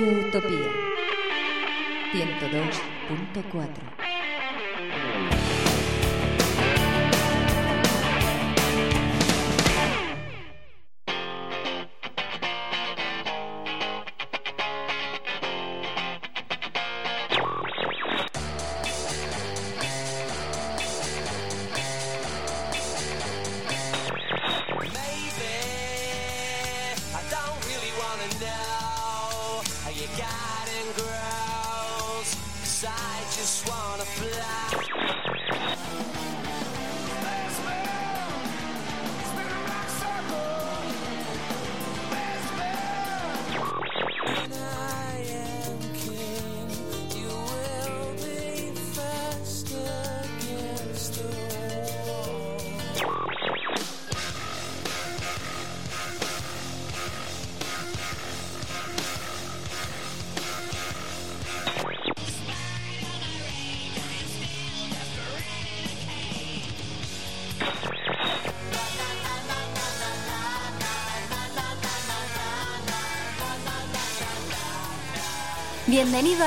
[0.00, 0.70] Utopía.
[2.12, 4.07] 102.4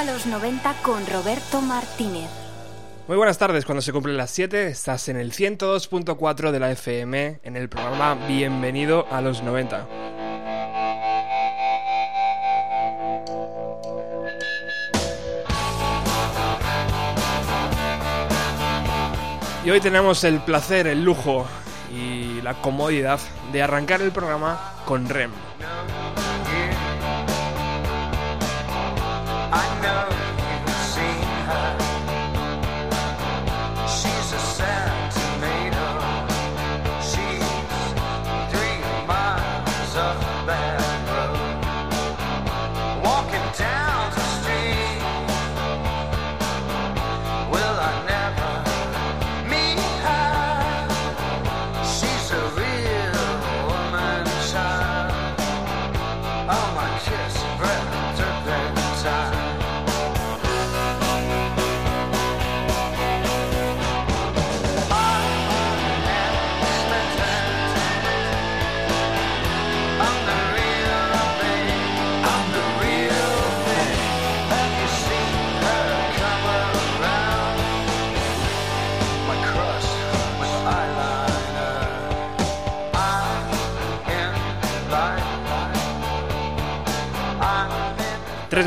[0.02, 2.28] a los 90 con Roberto Martínez.
[3.08, 7.40] Muy buenas tardes, cuando se cumplen las 7 estás en el 102.4 de la FM
[7.44, 9.88] en el programa Bienvenido a los 90.
[19.64, 21.46] Y hoy tenemos el placer, el lujo
[21.94, 23.20] y la comodidad
[23.52, 25.51] de arrancar el programa con REM.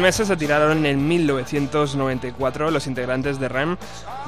[0.04, 3.78] Meses se tiraron en 1994 los integrantes de REM,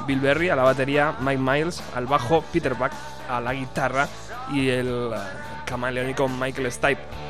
[0.07, 2.89] Bill Berry a la batería, Mike Miles al bajo, Peter Buck
[3.29, 4.07] a la guitarra
[4.51, 5.17] y el eh,
[5.67, 7.26] camaleónico Michael Stipe.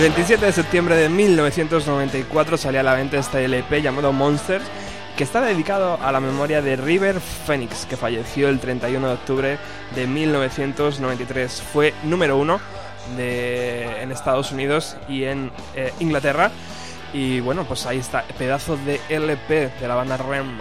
[0.00, 4.64] 27 de septiembre de 1994 salía a la venta este LP llamado Monsters,
[5.14, 9.58] que está dedicado a la memoria de River Phoenix, que falleció el 31 de octubre
[9.94, 11.60] de 1993.
[11.60, 12.62] Fue número uno
[13.18, 16.50] en Estados Unidos y en eh, Inglaterra.
[17.12, 20.60] Y bueno, pues ahí está, pedazo de LP de la banda REM.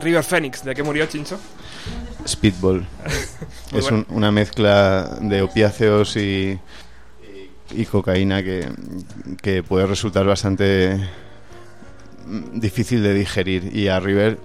[0.00, 1.38] River Phoenix, ¿de qué murió Chincho?
[2.26, 2.86] Speedball.
[3.72, 4.06] Es bueno.
[4.08, 6.56] un- una mezcla de opiáceos y,
[7.72, 8.68] y cocaína que,
[9.42, 10.96] que puede resultar bastante
[12.26, 13.76] mm, difícil de digerir.
[13.76, 14.38] Y a River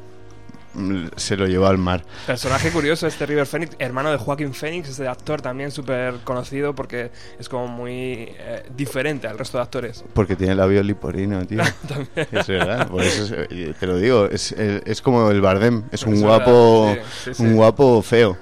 [1.15, 2.03] se lo llevó al mar.
[2.25, 7.11] Personaje curioso este River Phoenix, hermano de Joaquín Phoenix, este actor también súper conocido porque
[7.39, 7.93] es como muy
[8.37, 10.03] eh, diferente al resto de actores.
[10.13, 11.61] Porque tiene labio liporino, tío.
[12.31, 14.25] Es verdad, por eso es- eh, te lo digo.
[14.25, 15.83] Es, es como el Bardem.
[15.91, 17.43] Es un guapo, verdad, sí, sí, sí.
[17.43, 18.37] un guapo feo.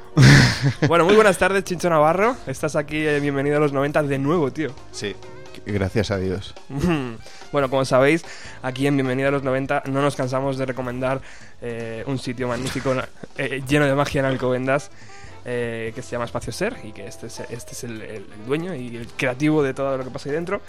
[0.88, 2.36] Bueno, muy buenas tardes, Chincho Navarro.
[2.48, 4.70] Estás aquí, eh, bienvenido a los 90 de nuevo, tío.
[4.92, 5.16] Sí,
[5.66, 6.54] gracias a Dios.
[7.52, 8.24] Bueno, como sabéis,
[8.62, 11.20] aquí en Bienvenido a los 90 no nos cansamos de recomendar
[11.64, 12.94] eh, un sitio magnífico
[13.40, 14.92] eh, lleno de magia en Alcobendas
[15.46, 18.76] eh, que se llama Espacio Ser y que este es, este es el, el dueño
[18.76, 20.62] y el creativo de todo lo que pasa ahí dentro.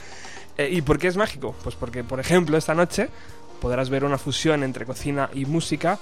[0.57, 1.55] Eh, ¿Y por qué es mágico?
[1.63, 3.09] Pues porque, por ejemplo, esta noche
[3.61, 5.99] podrás ver una fusión entre cocina y música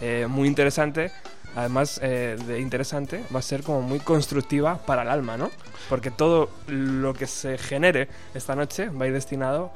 [0.00, 1.12] eh, muy interesante.
[1.56, 5.50] Además eh, de interesante, va a ser como muy constructiva para el alma, ¿no?
[5.88, 9.72] Porque todo lo que se genere esta noche va a ir destinado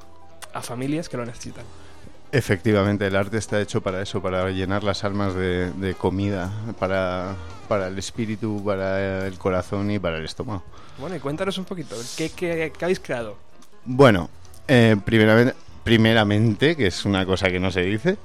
[0.53, 1.65] a familias que lo necesitan.
[2.31, 7.37] Efectivamente, el arte está hecho para eso, para llenar las almas de, de comida, para,
[7.69, 10.65] para el espíritu, para el corazón y para el estómago.
[10.99, 13.37] Bueno, y cuéntanos un poquito, ¿qué, qué, qué habéis creado?
[13.85, 14.31] Bueno,
[14.67, 18.17] eh, primeramente, primeramente, que es una cosa que no se dice,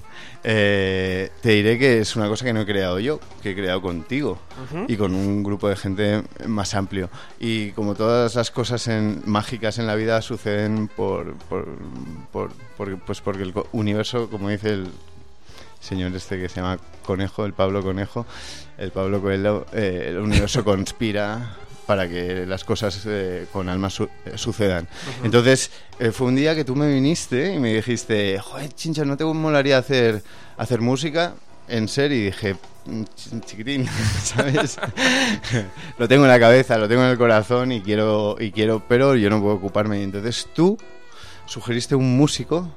[0.43, 3.81] eh, te diré que es una cosa que no he creado yo, que he creado
[3.81, 4.39] contigo
[4.87, 7.09] y con un grupo de gente más amplio.
[7.39, 11.67] Y como todas las cosas en- mágicas en la vida suceden por, por,
[12.31, 14.87] por- por- pues porque el universo, como dice el
[15.81, 18.25] señor este que se llama Conejo, el Pablo Conejo,
[18.77, 21.55] el Pablo Coelho, eh, el universo conspira
[21.89, 24.87] para que las cosas eh, con alma su- eh, sucedan.
[25.23, 29.17] Entonces, eh, fue un día que tú me viniste y me dijiste, joder, chincha, ¿no
[29.17, 30.21] te molaría hacer,
[30.55, 31.33] hacer música?
[31.67, 32.55] En serio, y dije,
[32.85, 33.87] "Mm, ch- chiquitín,
[34.23, 34.77] ¿sabes?
[35.97, 39.15] lo tengo en la cabeza, lo tengo en el corazón y quiero, y quiero, pero
[39.15, 39.99] yo no puedo ocuparme.
[39.99, 40.77] Y entonces tú
[41.47, 42.71] sugeriste un músico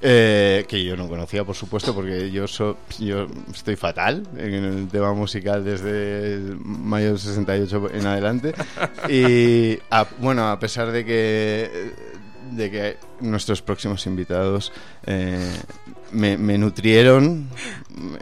[0.00, 4.88] eh, que yo no conocía, por supuesto, porque yo, so- yo estoy fatal en el
[4.88, 8.54] tema musical desde mayo del 68 en adelante.
[9.08, 11.92] Y a- bueno, a pesar de que,
[12.52, 14.72] de que nuestros próximos invitados
[15.06, 15.38] eh,
[16.12, 17.48] me, me nutrieron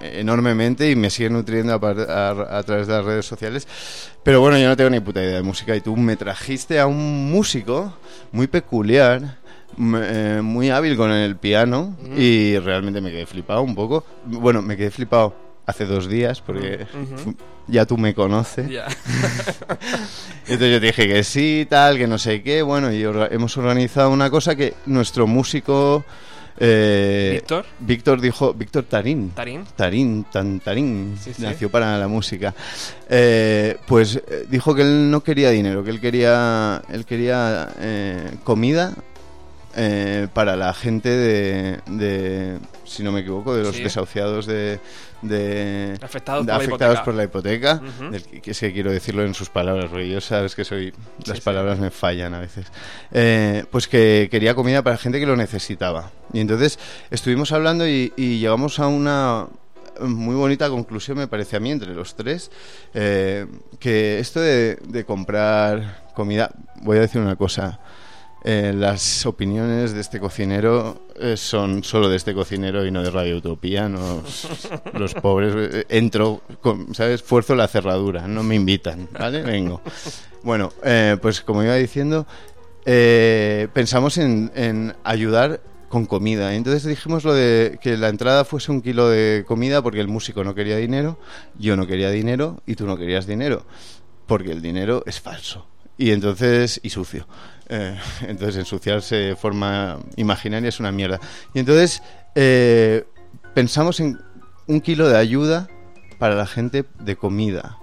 [0.00, 3.66] enormemente y me siguen nutriendo a, a- a través de las redes sociales.
[4.22, 6.86] Pero bueno, yo no tengo ni puta idea de música y tú me trajiste a
[6.86, 7.96] un músico
[8.32, 9.36] muy peculiar
[9.78, 14.04] eh, muy hábil con el piano y realmente me quedé flipado un poco.
[14.24, 15.34] Bueno, me quedé flipado
[15.66, 16.86] hace dos días porque
[17.66, 18.68] ya tú me conoces.
[18.70, 18.86] Ya.
[20.48, 22.62] Entonces yo te dije que sí, tal, que no sé qué.
[22.62, 26.04] Bueno, y orga- hemos organizado una cosa que nuestro músico...
[26.58, 27.64] eh, ¿Víctor?
[27.80, 29.30] Víctor dijo, Víctor Tarín.
[29.30, 29.64] Tarín.
[29.74, 31.42] Tarín, tan Tarín, Sí, sí.
[31.42, 32.54] nació para la música.
[33.08, 38.30] Eh, pues eh, dijo que él no quería dinero, que él quería, él quería eh,
[38.44, 38.92] comida
[39.76, 43.82] eh, para la gente de, de, si no me equivoco, de los Sí.
[43.82, 44.80] desahuciados de,
[45.22, 47.04] de- Afectados de por la afectados hipoteca.
[47.04, 47.82] por la hipoteca.
[48.00, 48.10] Ujú.
[48.10, 50.92] del que, es que quiero decirlo en sus palabras, porque yo sabes que soy,
[51.26, 51.42] las sí.
[51.44, 52.66] palabras me fallan a veces.
[53.12, 56.10] Eh, pues que quería comida para gente que lo necesitaba.
[56.32, 56.78] Y entonces
[57.10, 59.46] estuvimos hablando y, y llegamos a una
[60.00, 62.50] muy bonita conclusión, me parece a mí, entre los tres,
[62.92, 63.46] eh,
[63.78, 66.50] que esto de, de comprar comida,
[66.82, 67.80] voy a decir una cosa.
[68.46, 73.10] Eh, las opiniones de este cocinero eh, son solo de este cocinero y no de
[73.10, 73.88] Radio Utopía.
[73.88, 74.22] no-
[74.94, 77.22] los pobres eh, entro, con, ¿sabes?
[77.22, 79.42] Fuerzo la cerradura, no me invitan, ¿vale?
[79.42, 79.82] Vengo.
[80.42, 82.26] Bueno, eh, pues como iba diciendo,
[83.72, 86.54] pensamos en, en ayudar con comida.
[86.54, 90.44] Entonces dijimos lo de que la entrada fuese un kilo de comida porque el músico
[90.44, 91.18] no quería dinero,
[91.58, 93.64] yo no quería dinero y tú no querías dinero,
[94.26, 95.66] porque el dinero es falso.
[95.98, 97.26] Y entonces, y sucio.
[97.68, 101.20] Eh, entonces ensuciarse de forma imaginaria es una mierda.
[101.54, 102.02] Y entonces
[102.34, 103.04] eh,
[103.54, 104.20] pensamos en
[104.66, 105.68] un kilo de ayuda
[106.18, 107.78] para la gente de comida.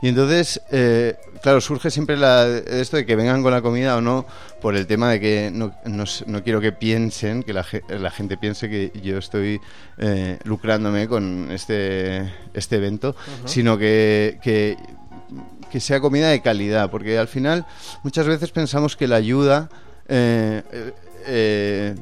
[0.00, 4.00] Y entonces, eh, claro, surge siempre la, esto de que vengan con la comida o
[4.00, 4.26] no,
[4.60, 8.36] por el tema de que no, no, no quiero que piensen, que la, la gente
[8.36, 9.60] piense que yo estoy
[9.98, 14.76] eh, lucrándome con este, este evento, sino que, que,
[15.70, 17.66] que sea comida de calidad, porque al final
[18.02, 19.68] muchas veces pensamos que la ayuda...
[20.08, 20.62] eh,
[21.26, 21.94] eh,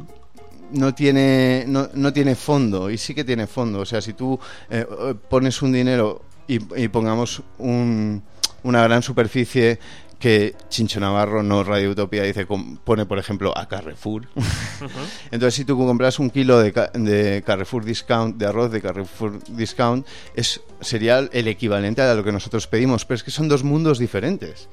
[0.72, 3.80] no tiene no, no tiene fondo y sí que tiene fondo.
[3.80, 4.84] O sea si tú eh,
[5.28, 6.58] pones un dinero y,
[6.88, 8.22] pongamos un-
[8.62, 9.78] una gran superficie
[10.18, 12.46] que Chincho Navarro no Radio Utopía dice
[12.84, 14.26] pone por ejemplo a Carrefour
[15.30, 20.06] entonces si tú compras un kilo de, de Carrefour Discount de arroz de Carrefour Discount
[20.34, 23.98] es sería el equivalente a lo que nosotros pedimos pero es que son dos mundos
[23.98, 24.68] diferentes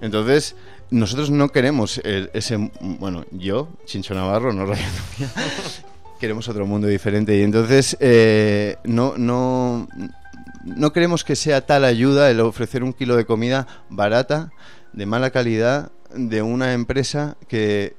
[0.00, 0.56] entonces,
[0.90, 2.56] nosotros no queremos el- ese.
[2.80, 5.30] Bueno, yo, Chincho Navarro, no Radio Utopía,
[6.18, 7.38] queremos otro mundo diferente.
[7.38, 9.86] Y entonces, eh, no, no,
[10.64, 14.50] no queremos que sea tal ayuda el ofrecer un kilo de comida barata,
[14.92, 17.96] de mala calidad, de una empresa que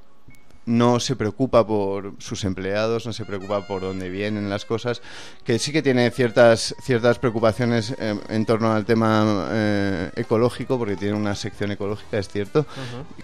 [0.66, 5.02] no se preocupa por sus empleados, no se preocupa por dónde vienen las cosas,
[5.44, 10.96] que sí que tiene ciertas ciertas preocupaciones eh, en torno al tema eh, ecológico, porque
[10.96, 12.66] tiene una sección ecológica, es cierto,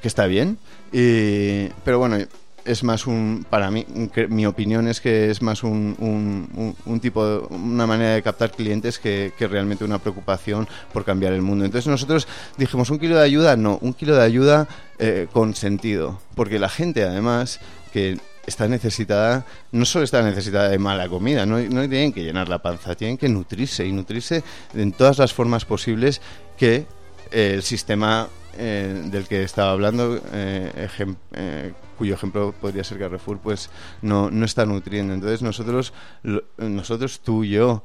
[0.01, 0.59] que está bien,
[0.93, 2.19] y, pero bueno,
[2.65, 3.87] es más un, para mí,
[4.29, 8.99] mi opinión es que es más un, un, un- tipo, una manera de captar clientes
[8.99, 11.65] que, que realmente una preocupación por cambiar el mundo.
[11.65, 13.57] Entonces nosotros dijimos, ¿un kilo de ayuda?
[13.57, 17.61] No, un kilo de ayuda eh, con sentido, porque la gente además
[17.93, 22.49] que está necesitada, no solo está necesitada de mala comida, no, no tienen que llenar
[22.49, 24.43] la panza, tienen que nutrirse y nutrirse
[24.75, 26.21] en todas las formas posibles
[26.59, 26.87] que
[27.31, 33.39] el sistema eh, del que estaba hablando, eh, ejem- eh, cuyo ejemplo podría ser Carrefour,
[33.39, 33.71] pues
[34.03, 35.13] no, no está nutriendo.
[35.15, 35.93] Entonces nosotros,
[36.23, 37.83] lo- nosotros tú, yo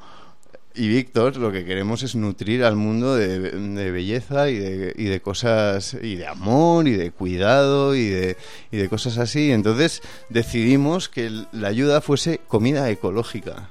[0.77, 5.05] y Víctor, lo que queremos es nutrir al mundo de, de belleza y de, y
[5.05, 8.36] de cosas, y de amor, y de cuidado, y de,
[8.72, 9.53] y de cosas así.
[9.53, 13.69] Entonces decidimos que la ayuda fuese comida ecológica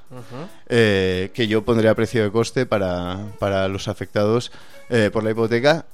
[1.33, 4.51] que yo pondría a precio de coste para, para los afectados
[4.89, 5.85] eh, por la hipoteca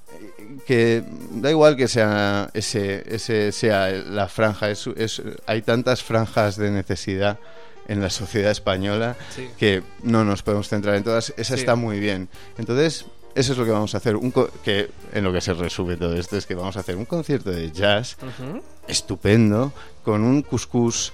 [0.65, 6.55] que da igual que sea ese, ese sea la franja es, es- hay tantas franjas
[6.57, 7.39] de necesidad
[7.87, 9.49] en la sociedad española Sí.
[9.57, 11.61] que no nos podemos centrar en todas esa Sí.
[11.61, 15.23] está muy bien entonces eso es lo que vamos a hacer un co- que en
[15.23, 18.17] lo que se resume todo esto es que vamos a hacer un concierto de jazz
[18.21, 18.61] Ujú.
[18.89, 19.71] estupendo,
[20.03, 21.13] con un couscous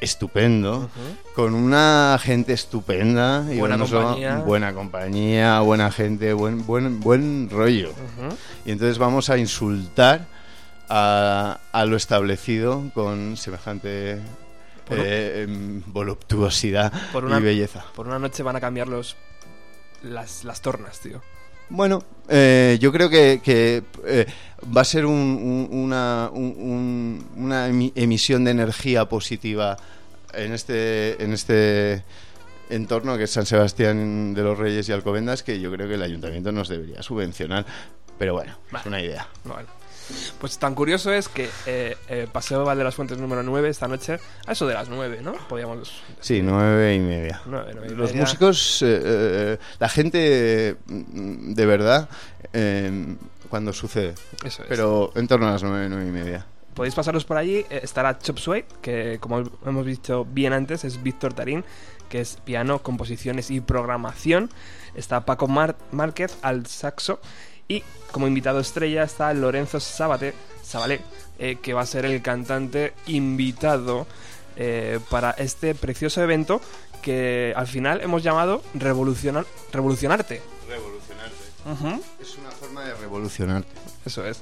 [0.00, 0.90] estupendo,
[1.34, 4.36] con una gente estupenda y Buena solo- compañía.
[4.38, 7.92] buena compañía, buena gente, buen buen buen rollo.
[8.64, 10.26] Y entonces vamos a insultar
[10.88, 14.20] a, a lo establecido con semejante
[14.86, 17.84] Por eh, em, voluptuosidad Por una- y belleza.
[17.94, 19.16] Por una noche van a cambiar los
[20.02, 21.20] las, las tornas, tío.
[21.70, 24.26] Bueno, eh, yo creo que, que, eh,
[24.76, 29.76] va a ser un- un- una, un- un- una emi- emisión de energía positiva
[30.34, 32.02] en este, en este
[32.70, 36.02] entorno que es San Sebastián de los Reyes y Alcobendas que yo creo que el
[36.02, 37.64] ayuntamiento nos debería subvencionar.
[38.18, 39.28] Pero bueno, es una idea.
[39.44, 39.68] Bueno.
[40.40, 43.88] Pues tan curioso es que eh, eh, Paseo Val de las Fuentes número 9 esta
[43.88, 45.32] noche, a eso de las 9, ¿no?
[45.48, 46.02] Podríamos...
[46.20, 47.40] Sí, nueve y media.
[47.46, 48.22] Nueve, nueve y Los media.
[48.22, 52.08] músicos, eh, eh, la gente mm, de verdad,
[52.52, 53.16] eh,
[53.48, 54.14] cuando sucede.
[54.44, 54.68] Eso es.
[54.68, 56.46] Pero en torno a las nueve, nueve y media.
[56.74, 61.02] Podéis pasaros por allí, eh, estará Chop Suey, que como hemos visto bien antes es
[61.02, 61.64] Víctor Tarín,
[62.08, 64.48] que es piano, composiciones y programación.
[64.94, 67.20] Está Paco Mar- Márquez al saxo
[67.68, 71.00] y como invitado estrella está Lorenzo Sabate, Sabalé,
[71.38, 74.06] eh, que va a ser el cantante invitado
[74.56, 76.60] eh, para este precioso evento
[77.02, 80.42] que al final hemos llamado Revolucionar, Revolucionarte.
[80.68, 81.98] Revolucionarte.
[82.20, 83.68] Es una forma de revolucionarte.
[84.04, 84.40] Eso es.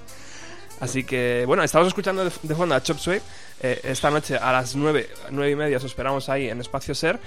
[0.81, 3.21] Así que, bueno, estamos escuchando de, de fondo a Chop Suey.
[3.61, 7.19] Eh, esta noche a las 9, 9 y media os esperamos ahí en Espacio Ser.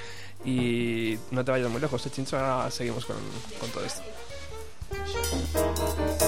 [0.45, 2.37] Y no te vayas muy lejos, ¿eh, Chincho?
[2.37, 3.17] Ahora seguimos con,
[3.59, 4.03] con todo esto.
[4.91, 6.18] Thank you.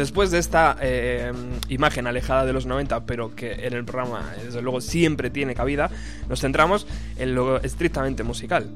[0.00, 1.32] Después de esta eh,
[1.68, 5.90] imagen alejada de los 90, pero que en el programa, desde luego, siempre tiene cabida,
[6.28, 6.86] nos centramos
[7.18, 8.68] en lo estrictamente musical.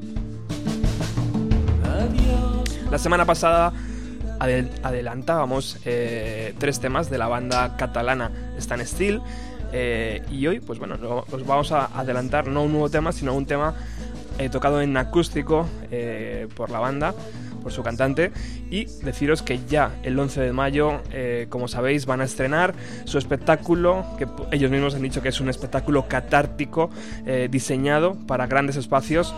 [2.91, 3.73] La semana pasada
[4.39, 9.23] adelantábamos eh, tres temas de la banda catalana Stan Steel
[9.73, 10.97] eh, y hoy, pues bueno,
[11.31, 13.75] os vamos a adelantar no un nuevo tema, sino un tema
[14.53, 15.67] tocado en acústico
[16.57, 17.15] por la banda
[17.65, 18.31] por su cantante.
[18.71, 23.19] Y deciros que ya el 11 de mayo, eh, como sabéis, van a estrenar su
[23.19, 26.91] espectáculo, que ellos mismos han dicho que es un espectáculo catártico
[27.27, 29.35] eh, diseñado para grandes espacios,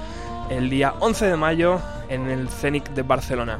[0.51, 1.81] el día 11 de mayo
[2.11, 3.59] en el Cenic de Barcelona.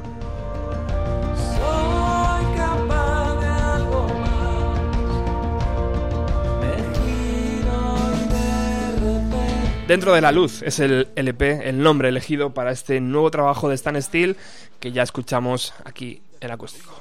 [9.87, 13.75] Dentro de la luz es el LP, el nombre elegido para este nuevo trabajo de
[13.75, 14.35] Stan Steel
[14.81, 16.91] que ya escuchamos aquí en acústico.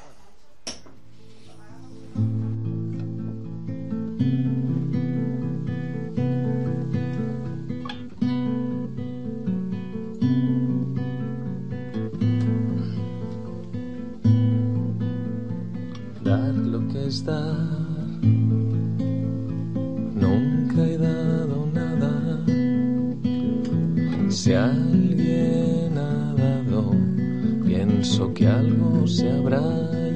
[16.23, 17.25] Dar lo que es
[24.47, 26.95] Si alguien ha dado,
[27.65, 29.61] pienso que algo se habrá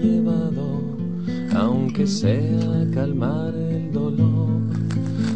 [0.01, 0.97] llevado,
[1.53, 4.61] aunque sea calmar el dolor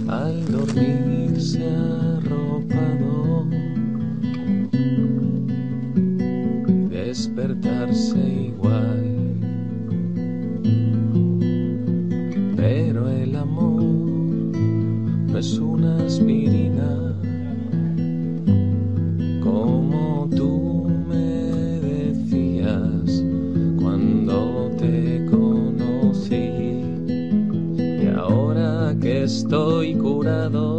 [0.06, 3.48] al dormirse arropado
[6.62, 8.53] y despertarse igual.
[29.54, 30.73] Estoy curado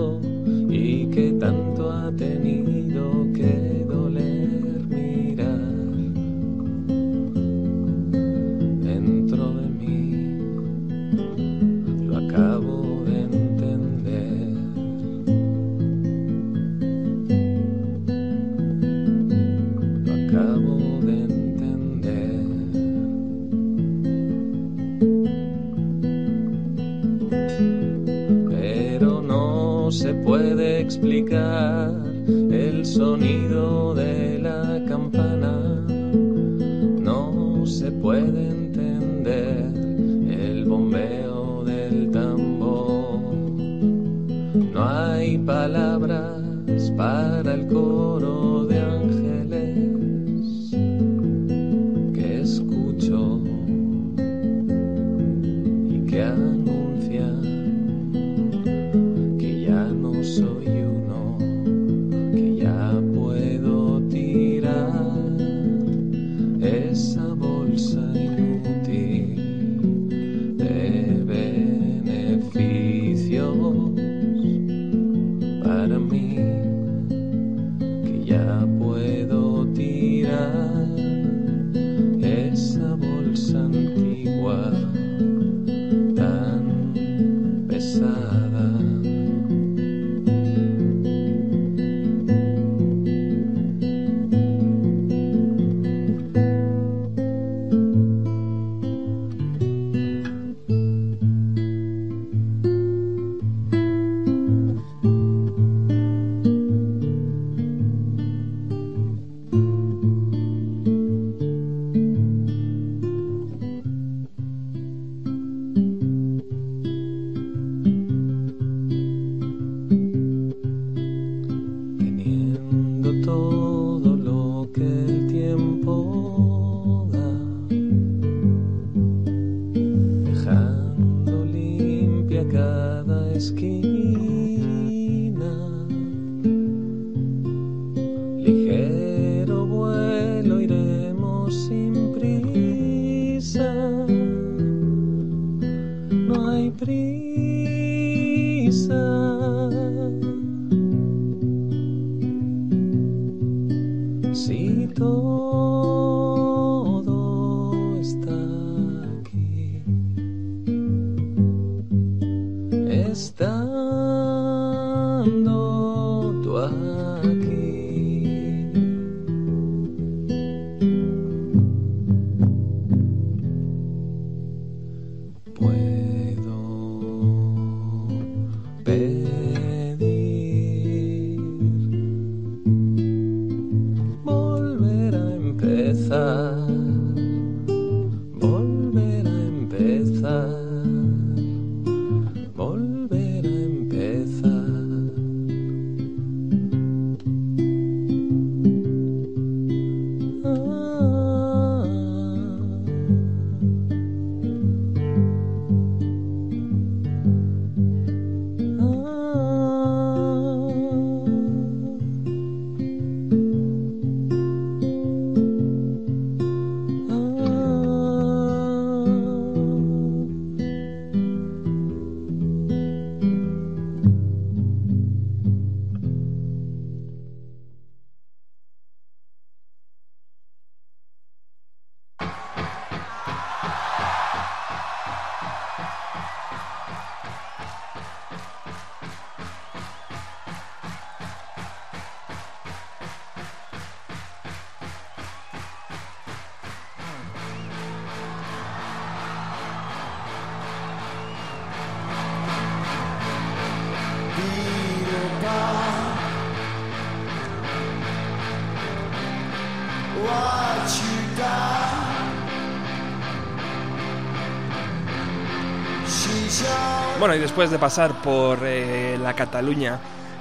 [267.20, 270.00] Bueno, y después de pasar por eh, la Cataluña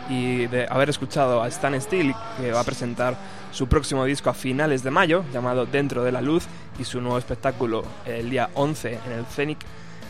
[0.09, 3.16] y de haber escuchado a Stan Steele, que va a presentar
[3.52, 6.46] su próximo disco a finales de mayo, llamado Dentro de la Luz,
[6.78, 9.59] y su nuevo espectáculo el día 11 en el Cenic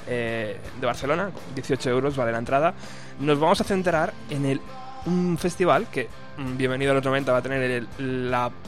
[0.07, 2.75] eh, de Barcelona, 18 euros vale la entrada,
[3.21, 4.61] nos vamos a centrar en el,
[5.07, 7.89] un festival que, mm, bienvenido a los 90, va a tener el,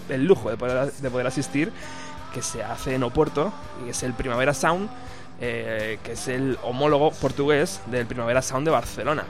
[0.08, 1.72] el lujo de poder, de poder asistir,
[2.36, 3.50] que se hace en Oporto,
[3.86, 4.90] y es el Primavera Sound,
[5.40, 9.24] eh, que es el homólogo portugués del Primavera Sound de Barcelona.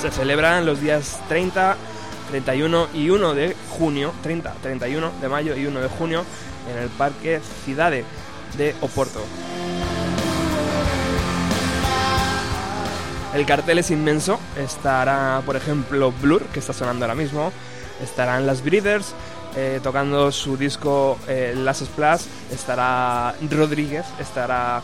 [0.00, 1.76] Se celebran los días 30,
[2.30, 6.24] 31 y 1 de junio, 30, 31 de mayo y 1 de junio
[6.72, 8.06] en el Parque Cidade
[8.56, 9.20] de Oporto.
[13.34, 17.52] El cartel es inmenso, estará por ejemplo Blur, que está sonando ahora mismo,
[18.02, 19.14] estarán las Breeders
[19.56, 24.82] eh, tocando su disco eh, Last Splash, estará Rodríguez, estará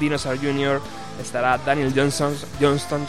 [0.00, 0.80] Dinosaur Jr.,
[1.20, 3.06] estará Daniel Johnson, Johnston,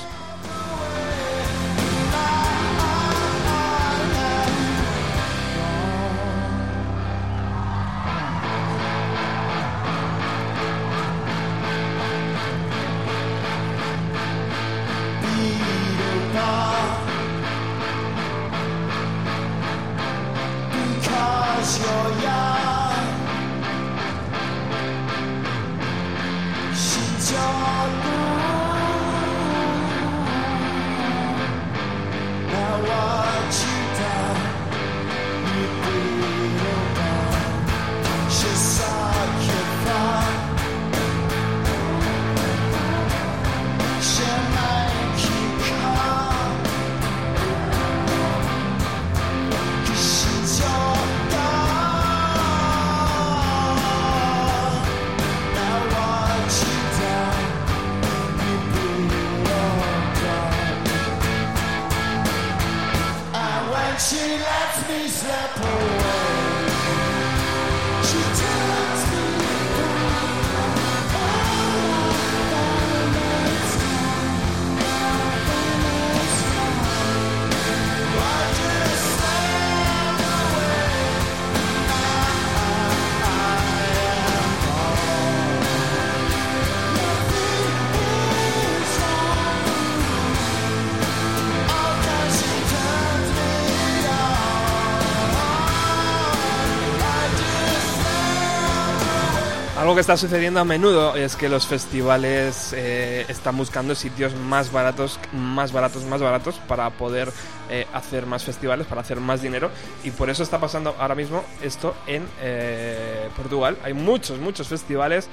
[99.94, 104.72] Algo que está sucediendo a menudo es que los festivales eh, están buscando sitios más
[104.72, 107.32] baratos, más baratos, más baratos para poder
[107.70, 109.70] eh, hacer más festivales, para hacer más dinero.
[110.04, 113.78] Y por eso está pasando ahora mismo esto en eh, Portugal.
[113.84, 115.30] Hay muchos, muchos festivales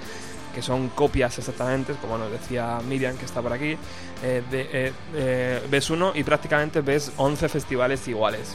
[0.55, 3.79] que son copias exactamente, como nos decía Miriam, que está por aquí.
[5.71, 8.55] ves uno y prácticamente ves 11 festivales iguales.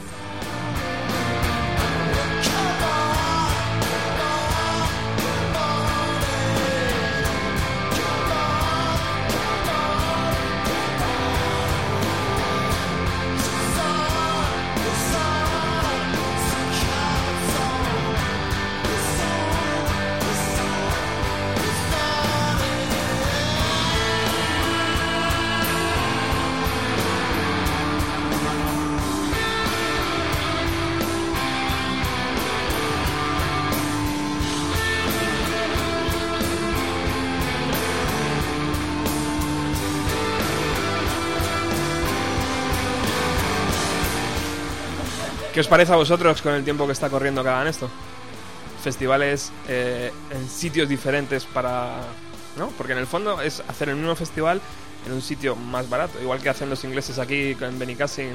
[45.56, 47.88] ¿Qué os parece a vosotros con el tiempo que está corriendo que hagan esto?
[48.84, 52.02] Festivales eh, en sitios diferentes para...
[52.58, 52.68] ¿No?
[52.76, 54.60] Porque en el fondo es hacer el mismo festival
[55.06, 56.20] en un sitio más barato.
[56.20, 58.32] Igual que hacen los ingleses aquí en Benicassin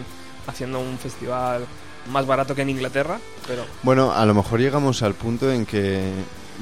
[0.47, 1.67] haciendo un festival
[2.11, 3.67] más barato que en Inglaterra, pero...
[3.83, 6.01] Bueno, a lo mejor llegamos al punto en que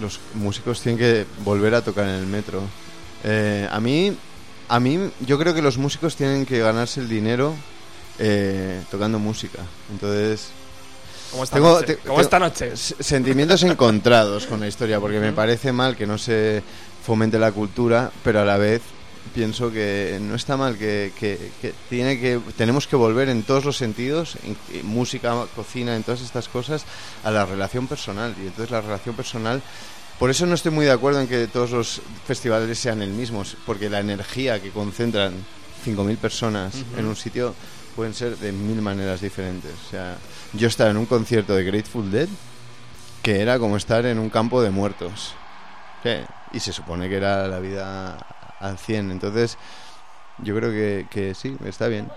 [0.01, 2.63] los músicos tienen que volver a tocar en el metro.
[3.23, 4.13] Eh, a mí,
[4.67, 7.55] a mí, yo creo que los músicos tienen que ganarse el dinero
[8.19, 9.59] eh, tocando música.
[9.91, 10.49] Entonces,
[11.31, 11.85] Como esta Tengo- noche.
[11.85, 12.71] te- como tengo- esta noche.
[12.73, 16.63] s- sentimientos encontrados con la historia, porque me parece mal que no se
[17.05, 18.81] fomente la cultura, pero a la vez
[19.35, 23.63] pienso que no está mal, que, que- que tiene que tenemos que volver en todos
[23.63, 26.83] los sentidos, en, en música, cocina, en todas estas cosas,
[27.23, 28.33] a la relación personal.
[28.41, 29.61] Y entonces la relación personal...
[30.17, 33.43] Por eso no estoy muy de acuerdo en que todos los festivales sean el mismo,
[33.67, 35.33] porque la energía que concentran
[35.85, 37.53] 5.000 personas en un sitio
[37.99, 39.73] pueden ser de mil maneras diferentes.
[39.73, 40.15] O sea,
[40.53, 42.29] yo estaba en un concierto de Grateful Dead
[43.21, 45.35] que era como estar en un campo de muertos.
[46.53, 48.15] Y se supone que era la vida
[48.61, 49.11] al 100.
[49.11, 49.57] Entonces,
[50.37, 52.07] yo creo que, que sí, está bien.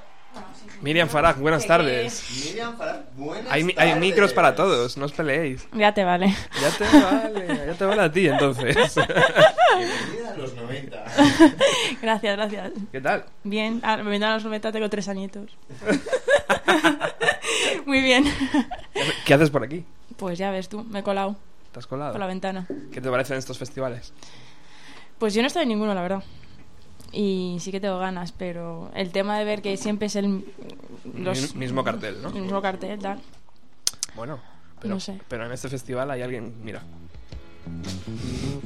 [0.82, 2.54] Miriam Farag, buenas tardes.
[3.50, 5.66] Hay, mi- hay micros para todos, no os peleéis.
[5.72, 6.34] Ya te vale.
[6.60, 8.76] Ya te vale, ya te vale a ti entonces.
[9.76, 11.04] Bienvenida a los 90.
[12.02, 12.72] Gracias, gracias.
[12.90, 13.24] ¿Qué tal?
[13.44, 15.56] Bien, ah, me vendrán a los 90, tengo tres añitos.
[17.86, 18.24] Muy bien.
[19.24, 19.84] ¿Qué haces por aquí?
[20.16, 21.36] Pues ya ves tú, me he colado
[21.72, 22.10] ¿Te has colado?
[22.12, 22.66] por la ventana.
[22.92, 24.12] ¿Qué te parecen estos festivales?
[25.18, 26.24] Pues yo no estoy en ninguno, la verdad.
[27.12, 30.44] Y sí que tengo ganas, pero el tema de ver que siempre es el
[31.14, 32.28] los- Mi- mismo cartel, ¿no?
[32.30, 33.20] el mismo cartel, tal.
[34.14, 34.38] Bueno,
[34.80, 35.18] pero, No sé.
[35.28, 36.82] pero en este festival hay alguien, mira.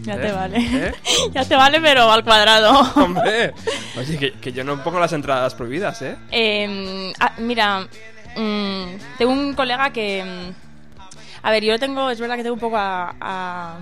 [0.03, 0.19] Ya ¿Eh?
[0.19, 0.59] te vale.
[0.59, 0.93] ¿Eh?
[1.33, 2.81] ya te vale, pero al cuadrado.
[3.03, 3.53] Hombre,
[3.99, 6.17] oye, que, que yo no pongo las entradas prohibidas, ¿eh?
[6.31, 7.89] Eh, ah, mira,
[8.37, 8.85] mm,
[9.19, 10.25] tengo un colega que.
[10.25, 12.11] mm, a ver, yo tengo.
[12.11, 13.15] Es verdad que tengo un poco a.
[13.21, 13.79] a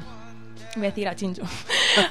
[0.77, 1.43] voy a decir a Chincho.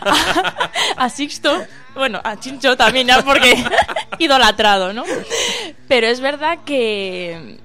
[0.02, 1.64] a, a Sixto.
[1.96, 3.64] Bueno, a Chincho también, ya porque.
[4.20, 5.04] idolatrado, ¿no?
[5.88, 7.58] Pero es verdad que.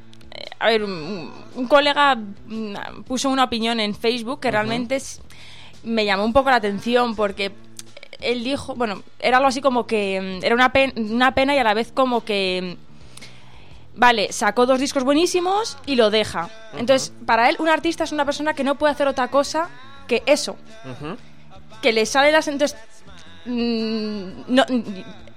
[0.61, 5.21] A ver, un, un colega mm, puso una opinión en Facebook que realmente es-
[5.85, 7.53] me llamó un poco la atención porque
[8.21, 11.59] él dijo, bueno, era algo así como que mm, era una, pen- una pena y
[11.59, 16.49] a la vez como que, mm, vale, sacó dos discos buenísimos y lo deja.
[16.77, 19.69] Entonces, para él, un artista es una persona que no puede hacer otra cosa
[20.09, 20.57] que eso,
[21.81, 22.49] que le sale las...
[22.49, 22.77] Entonces,
[23.47, 24.65] mm, no,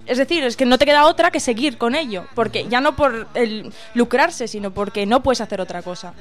[0.07, 2.95] es decir, es que no te queda otra que seguir con ello, porque ya no
[2.95, 6.13] por el lucrarse, sino porque no puedes hacer otra cosa.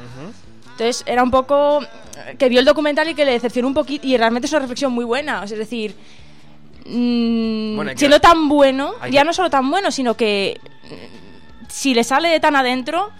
[0.72, 4.06] Entonces era un poco eh, que vio el documental y que le decepcionó un poquito
[4.06, 5.94] y realmente es una reflexión muy buena, es decir,
[6.86, 11.94] mm, Bueno, que- siendo tan bueno, ya no solo tan bueno, sino que mm, si
[11.94, 13.10] le sale de tan adentro,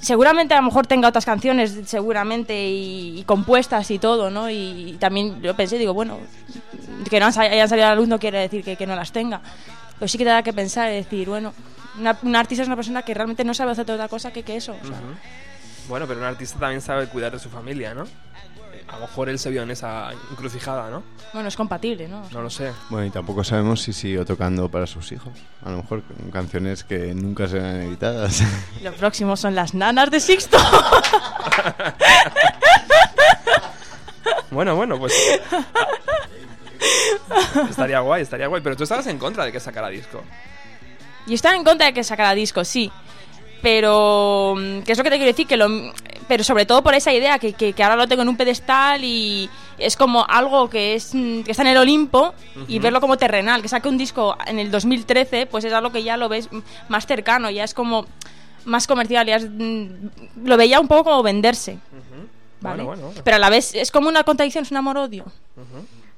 [0.00, 4.50] seguramente a lo mejor tenga otras canciones, seguramente, y, compuestas y todo, ¿no?
[4.50, 6.18] Y, también yo pensé, digo, bueno,
[7.08, 9.40] que no hayan salido a la luz no quiere decir que, no las tenga.
[9.98, 11.52] Pero sí que te da que pensar y decir, bueno,
[11.98, 14.56] una, un artista es una persona que realmente no sabe hacer otra cosa que, que
[14.56, 14.76] eso.
[15.88, 18.06] Bueno, pero un artista también sabe cuidar de su familia, ¿no?
[18.88, 21.02] A lo mejor él se vio en esa encrucijada, ¿no?
[21.32, 22.22] Bueno, es compatible, ¿no?
[22.32, 22.72] No lo sé.
[22.88, 25.32] Bueno, y tampoco sabemos si siguió tocando para sus hijos.
[25.62, 28.42] A lo mejor con canciones que nunca serán editadas.
[28.82, 30.56] Lo próximo son las nanas de Sixto.
[34.50, 35.12] Bueno, bueno, pues.
[37.68, 38.62] estaría guay, estaría guay.
[38.62, 40.22] Pero tú estabas en contra de que sacara disco.
[41.26, 42.90] y estaba en contra de que sacara disco, sí.
[43.62, 45.46] Pero, mm, ¿qué es lo que te quiero decir?
[45.46, 45.68] Que lo,
[46.28, 49.02] pero sobre todo por esa idea, que, que, que ahora lo tengo en un pedestal
[49.02, 52.34] y es como algo que, es, mm, que está en el Olimpo
[52.68, 53.62] y verlo como terrenal.
[53.62, 56.48] Que saque un disco en el 2013, pues es algo que ya lo ves
[56.88, 58.06] más cercano, ya es como
[58.64, 61.78] más comercial, ya es, mm, lo veía un poco como venderse.
[62.60, 62.82] ¿vale?
[62.82, 63.20] Bueno, bueno.
[63.24, 65.24] Pero a la vez es como una contradicción, es un amor-odio.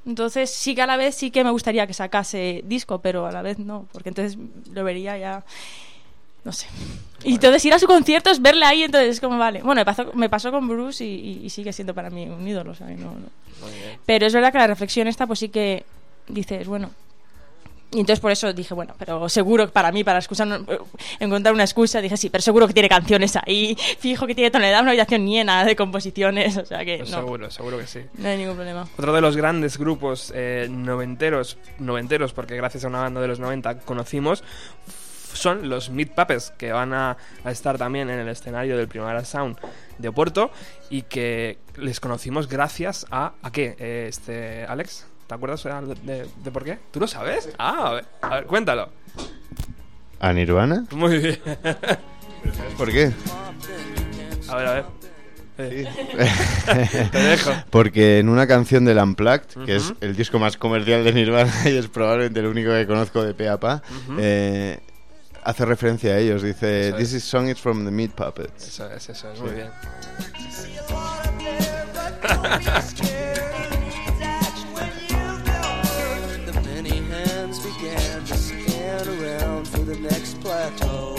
[0.06, 3.32] Entonces sí que a la vez sí que me gustaría que sacase disco, pero a
[3.32, 4.38] la vez no, porque entonces
[4.72, 5.44] lo vería ya,
[6.44, 6.66] no sé.
[7.22, 9.62] Y entonces ir a su concierto es verle ahí, entonces es como, vale.
[9.62, 12.85] Bueno, me pasó, me pasó con Bruce y, sigue siendo para mí un ídolo, que
[12.94, 13.14] no.
[14.07, 15.85] Pero es verdad que la reflexión esta, pues sí que
[16.29, 16.90] dices, bueno.
[17.92, 20.61] Y entonces por eso dije, bueno, pero seguro que para mí, para escuchar,
[21.18, 24.83] encontrar una excusa, dije, sí, pero seguro que tiene canciones ahí, fijo que tiene tonalidad,
[24.83, 28.00] una habitación llena de composiciones, o sea que no, Seguro, seguro que sí.
[28.14, 28.88] no hay ningún problema.
[28.96, 33.40] Otro de los grandes grupos eh, noventeros, noventeros, porque gracias a una banda de los
[33.40, 34.44] 90 conocimos,
[35.34, 39.24] son los Meat Puppets, que van a, a estar también en el escenario del Primavera
[39.24, 39.56] Sound
[39.98, 40.50] de Oporto
[40.90, 43.32] y que les conocimos gracias a...
[43.42, 45.06] ¿A qué, eh, este, Alex?
[45.26, 45.70] ¿Te acuerdas eh,
[46.04, 46.78] de, de- de por qué?
[46.90, 47.48] ¿Tú lo sabes?
[47.58, 48.90] Ah, a ver, a ver, cuéntalo.
[50.18, 50.84] ¿A Nirvana?
[50.90, 51.38] Muy bien.
[52.76, 53.12] ¿Por qué?
[54.48, 54.84] A ver, a ver.
[55.58, 55.86] Eh,
[57.12, 57.50] Te dejo.
[57.70, 61.76] Porque en una canción del Unplugged, que es el disco más comercial de Nirvana y
[61.76, 63.82] es probablemente el único que conozco de pe a pa,
[64.18, 64.78] eh,
[65.44, 66.42] hace referencia a ellos.
[66.42, 68.68] Dice, Eso This is song is from the Meat Puppets.
[68.68, 69.70] Eso es, eso es, muy bien.
[76.46, 81.16] The many hands began to scan around for the next plateau.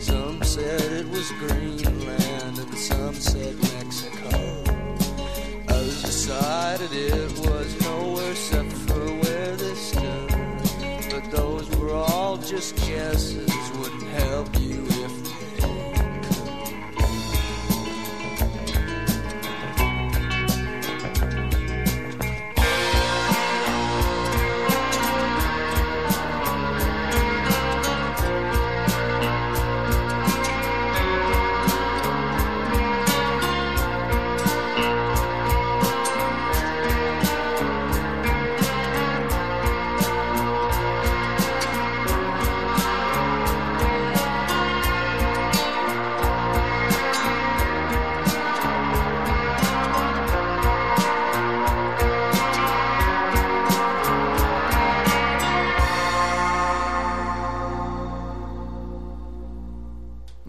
[0.00, 4.62] Some said it was Greenland, and some said Mexico.
[5.68, 8.83] Others decided it was nowhere except
[11.34, 15.23] those were all just guesses, wouldn't help you if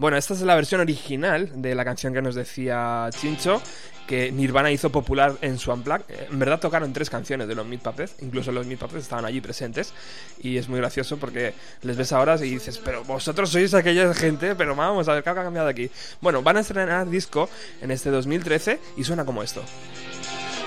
[0.06, 3.60] Bueno, esta es la versión original de la canción que nos decía Chincho,
[4.06, 5.72] que Nirvana hizo popular en su.
[5.72, 9.24] Eh, En verdad tocaron tres canciones de los Meat Puppets, incluso los Meat Puppets estaban
[9.24, 9.92] allí presentes,
[10.40, 14.54] y es muy gracioso porque les ves ahora y dices, pero vosotros sois aquella gente,
[14.54, 15.90] pero vamos a ver qué ha cambiado aquí.
[16.20, 17.50] Bueno, van a estrenar disco
[17.82, 19.64] en este 2013 y suena como esto.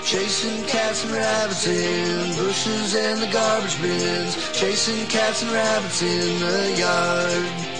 [0.04, 4.36] Chasing cats and rabbits in bushes and the garbage bins.
[4.52, 7.79] Chasing cats and rabbits in the yard.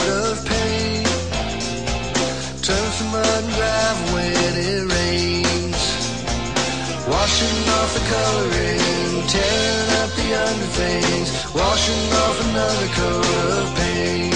[7.31, 11.29] Washing off the coloring, tearing up the underthings.
[11.55, 13.25] Washing off another coat
[13.55, 14.35] of paint.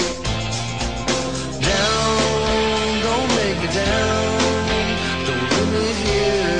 [1.60, 4.96] Down, don't make me down.
[5.28, 6.56] Don't leave me here,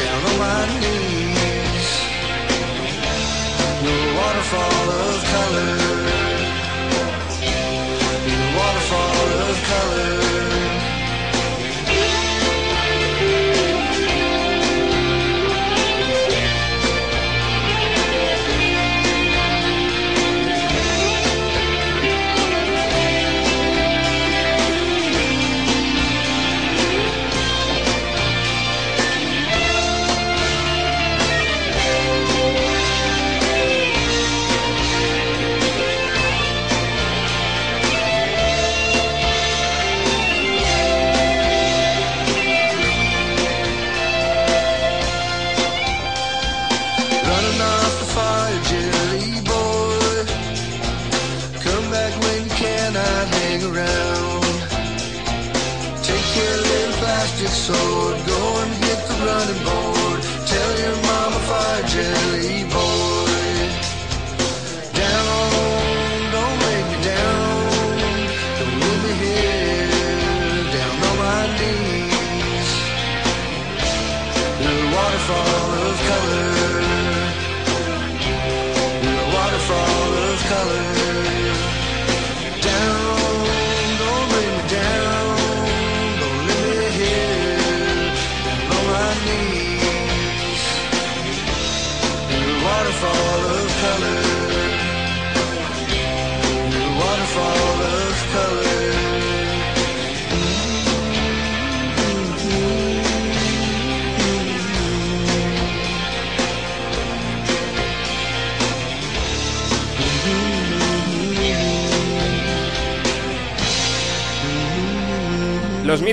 [0.00, 1.88] down on my knees.
[3.84, 4.81] You're waterfall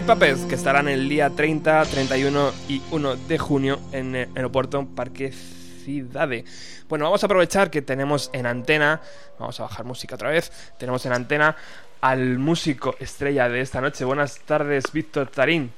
[0.09, 5.31] Puppets, que estarán el día 30, 31 y 1 de junio en el aeropuerto Parque
[5.31, 6.45] Cidade.
[6.87, 9.01] Bueno, vamos a aprovechar que tenemos en antena,
[9.37, 10.49] vamos a bajar música otra vez,
[10.79, 11.55] tenemos en antena
[12.01, 14.03] al músico estrella de esta noche.
[14.03, 15.71] Buenas tardes, Víctor Tarín.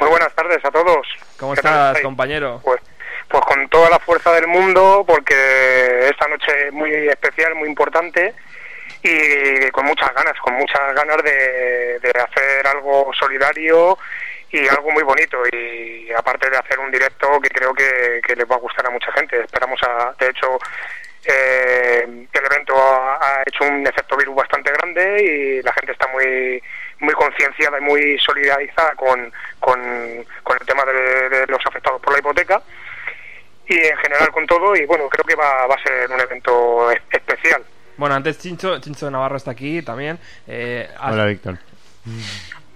[0.00, 1.06] Muy buenas tardes a todos.
[1.38, 2.04] ¿Cómo ¿Qué tal estás, estáis?
[2.04, 2.60] compañero?
[2.64, 2.80] Pues,
[3.28, 8.34] pues con toda la fuerza del mundo, porque esta noche es muy especial, muy importante
[9.02, 13.98] y con muchas ganas, con muchas ganas de, de hacer algo solidario
[14.50, 15.42] y algo muy bonito.
[15.52, 18.90] Y aparte de hacer un directo que creo que, que les va a gustar a
[18.90, 19.40] mucha gente.
[19.40, 20.58] Esperamos, a, de hecho,
[21.24, 26.62] eh, el evento ha, hecho un efecto virus bastante grande y la gente está muy
[27.00, 32.18] muy concienciada y muy solidarizada con, con, el tema de, de los afectados por la
[32.18, 32.60] hipoteca
[33.66, 36.90] y en general con todo y bueno creo que va, va a ser un evento
[36.90, 37.64] es- especial
[38.00, 40.18] Bueno, antes Chincho, Chincho de Navarro está aquí también.
[40.46, 41.58] Eh, ha, Hola, Víctor.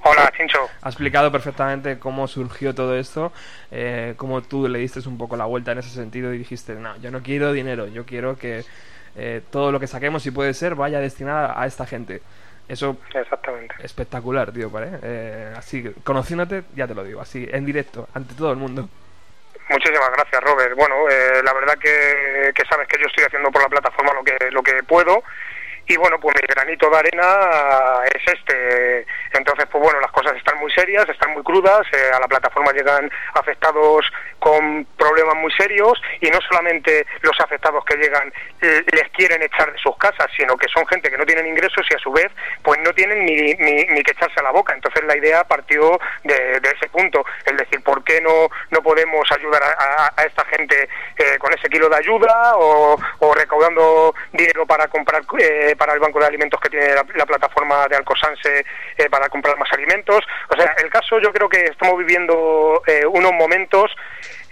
[0.03, 3.33] hola Chincho ha explicado perfectamente cómo surgió todo esto,
[3.71, 6.95] eh, cómo tú le diste un poco la vuelta en ese sentido y dijiste, no,
[6.99, 8.67] yo no quiero dinero, yo quiero que
[9.17, 12.21] eh, todo lo que saquemos, si puede ser, vaya destinada a esta gente.
[12.69, 14.99] Eso exactamente espectacular, tío, ¿vale?
[15.01, 18.91] Eh, así, conociéndote, ya te lo digo, así, en directo, ante todo el mundo.
[19.69, 20.75] Muchísimas gracias, Robert.
[20.75, 24.23] Bueno, eh, la verdad que, que sabes que yo estoy haciendo por la plataforma lo
[24.23, 25.25] que lo que puedo
[25.87, 29.07] y bueno, pues mi granito de arena es este.
[29.33, 31.87] Entonces, pues bueno, las cosas están muy serias, están muy crudas.
[31.93, 37.85] eh, a la plataforma llegan afectados con problemas muy serios y no solamente los afectados
[37.85, 41.47] que llegan les quieren echar de sus casas, sino que son gente que no tienen
[41.47, 42.29] ingresos y a su vez,
[42.63, 44.73] pues no tienen ni, ni, ni que echarse a la boca.
[44.75, 49.31] Entonces, la idea partió de, de ese punto, el decir, ¿por qué no, no podemos
[49.33, 49.73] ayudar a,
[50.07, 54.89] a- a esta gente eh, con ese kilo de ayuda o, o recaudando dinero para
[54.89, 58.65] comprar eh, para el banco de alimentos que tiene la, la plataforma de Alcosanse
[58.97, 60.25] eh, para comprar más alimentos.
[60.49, 63.91] O sea, el caso yo creo que estamos viviendo eh, unos momentos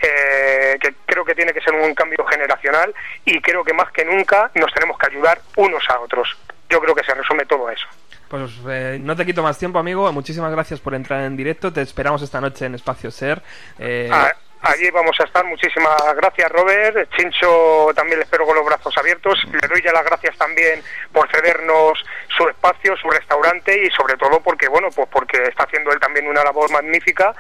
[0.03, 2.95] eh, que creo que tiene que ser un cambio generacional
[3.25, 6.37] y creo que más que nunca nos tenemos que ayudar unos a otros.
[6.69, 7.87] Yo creo que se resume todo eso.
[8.29, 10.11] Pues eh, no te quito más tiempo, amigo.
[10.11, 11.71] Muchísimas gracias por entrar en directo.
[11.73, 13.43] Te esperamos esta noche en Espacio Ser.
[13.79, 14.33] Eh, Ah,
[14.63, 15.45] Allí vamos a estar.
[15.45, 17.11] Muchísimas gracias, Robert.
[17.17, 19.39] Chincho también le espero con los brazos abiertos.
[19.61, 20.83] Le doy ya las gracias también
[21.13, 21.99] por cedernos
[22.37, 26.29] su espacio, su restaurante y sobre todo porque, bueno, pues porque está haciendo él también
[26.29, 27.35] una labor magnífica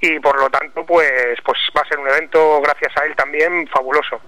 [0.00, 3.68] y por lo tanto, pues, pues va a ser un evento gracias a él también
[3.68, 4.20] fabuloso.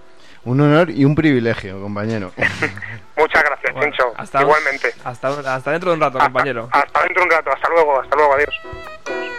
[0.45, 2.31] Un honor y un privilegio, compañero.
[3.17, 4.13] Muchas gracias, bueno, Chincho.
[4.15, 4.93] hasta, Igualmente.
[5.03, 6.69] Hasta, hasta dentro de un rato, Hasta- compañero.
[6.71, 7.51] Hasta dentro de un rato.
[7.51, 7.99] Hasta luego.
[8.01, 8.33] Hasta luego.
[8.35, 9.36] Adiós.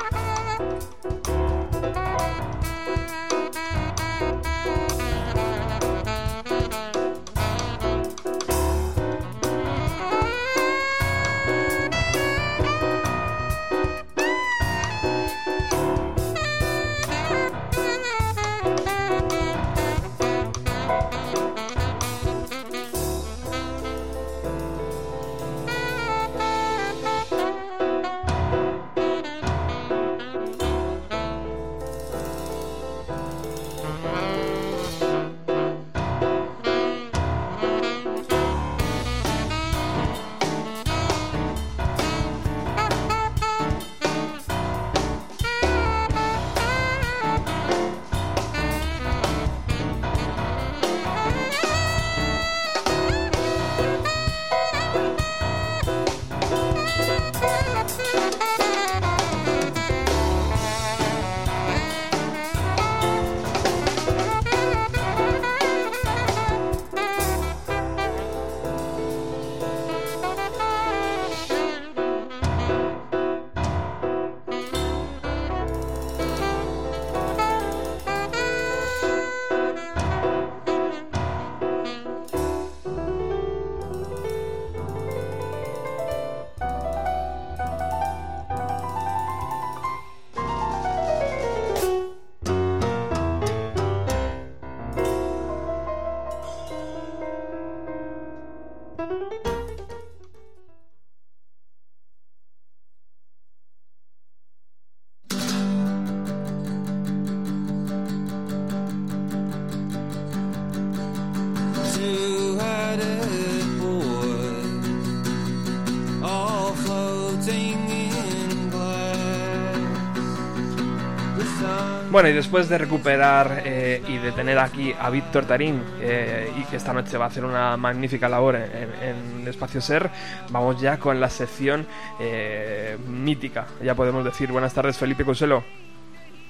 [122.18, 126.64] Bueno, y después de recuperar eh, y de tener aquí a Víctor Tarín, eh, y
[126.64, 130.10] que esta noche va a hacer una magnífica labor en, en- en Espacio Ser,
[130.50, 131.86] vamos ya con la sección
[132.18, 133.66] eh, mítica.
[133.84, 135.62] Ya podemos decir buenas tardes, Felipe Consuelo.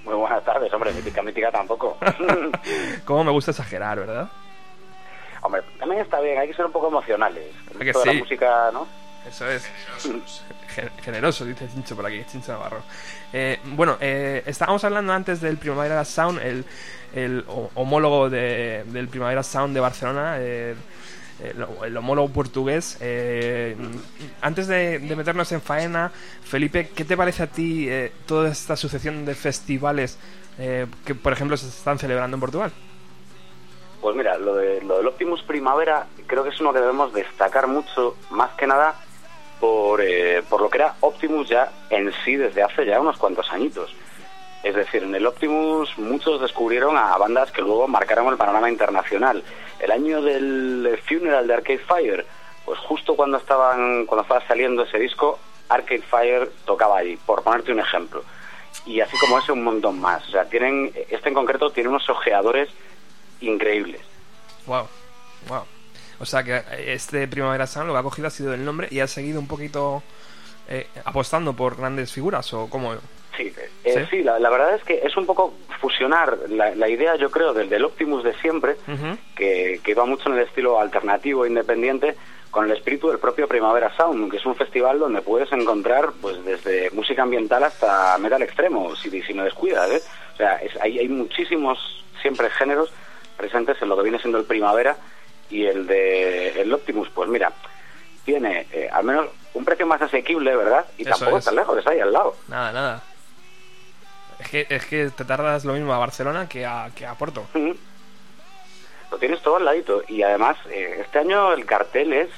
[0.06, 1.98] Muy buenas tardes, hombre, mítica, mítica tampoco.
[3.04, 4.26] Cómo me gusta exagerar, ¿verdad?
[5.42, 7.44] hombre, también está bien, hay que ser un poco emocionales.
[7.78, 8.06] ¿A que sí?
[8.06, 8.86] la música, ¿no?
[9.26, 9.68] Eso es.
[10.74, 12.82] Gen- Generoso, dice Chincho por aquí, Chincho Navarro.
[13.32, 16.64] Eh, bueno, eh, estábamos hablando antes del Primavera Sound, el,
[17.14, 20.74] el ho- homólogo de- del Primavera Sound de Barcelona, eh,
[21.84, 22.96] el, homólogo portugués.
[23.00, 23.76] Eh,
[24.40, 26.10] antes de, de meternos en faena,
[26.42, 30.18] Felipe, ¿qué te parece a ti eh, toda esta sucesión de festivales
[30.58, 32.72] eh, que, por ejemplo, se están celebrando en Portugal?
[34.00, 37.66] Pues mira, lo, de, lo del Optimus Primavera creo que es uno que debemos destacar
[37.66, 38.94] mucho, más que nada
[39.60, 43.50] por, eh, por lo que era Optimus ya en sí desde hace ya unos cuantos
[43.52, 43.94] añitos.
[44.62, 49.42] Es decir, en el Optimus muchos descubrieron a bandas que luego marcaron el panorama internacional.
[49.78, 52.26] El año del funeral de Arcade Fire,
[52.64, 55.38] pues justo cuando estaban cuando estaba saliendo ese disco,
[55.68, 58.24] Arcade Fire tocaba allí, por ponerte un ejemplo.
[58.84, 60.26] Y así como ese un montón más.
[60.28, 62.68] O sea, tienen este en concreto tiene unos ojeadores
[63.40, 64.00] increíbles.
[64.66, 64.88] Wow,
[65.46, 65.62] wow.
[66.20, 69.00] O sea que este Primavera Sound lo que ha cogido ha sido el nombre y
[69.00, 70.02] ha seguido un poquito
[70.68, 72.94] eh, apostando por grandes figuras o como...
[73.36, 73.52] Sí,
[73.84, 74.00] eh, ¿Sí?
[74.10, 77.54] sí, la, la verdad es que es un poco fusionar la, la idea, yo creo,
[77.54, 78.76] del, del Optimus de siempre,
[79.36, 82.16] que, que iba mucho en el estilo alternativo e independiente,
[82.50, 86.44] con el espíritu del propio Primavera Sound, que es un festival donde puedes encontrar pues
[86.44, 89.88] desde música ambiental hasta metal extremo, si, si no descuidas.
[89.90, 90.02] ¿eh?
[90.34, 91.78] O sea, es, hay, hay muchísimos
[92.20, 92.92] siempre géneros
[93.36, 94.96] presentes en lo que viene siendo el Primavera
[95.50, 97.52] y el de el Optimus, pues mira,
[98.24, 100.84] tiene eh, al menos un precio más asequible, ¿verdad?
[100.98, 101.46] Y Eso tampoco es.
[101.46, 102.36] está lejos, está ahí al lado.
[102.48, 103.02] Nada, nada.
[104.38, 107.46] Es que, es que te tardas lo mismo a Barcelona que a, que a Porto.
[109.10, 110.02] Lo tienes todo al ladito.
[110.08, 112.28] Y además, eh, este año el cartel es,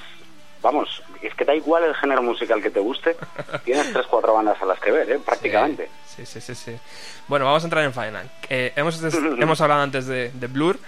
[0.61, 3.15] vamos, es que da igual el género musical que te guste,
[3.65, 5.19] tienes tres, cuatro bandas a las que ver, ¿eh?
[5.23, 5.89] prácticamente.
[6.07, 6.75] Sí, sí, sí, sí.
[7.27, 8.23] Bueno, vamos a entrar en faena.
[8.49, 10.79] Eh, hemos, hemos hablado antes de, de Blur,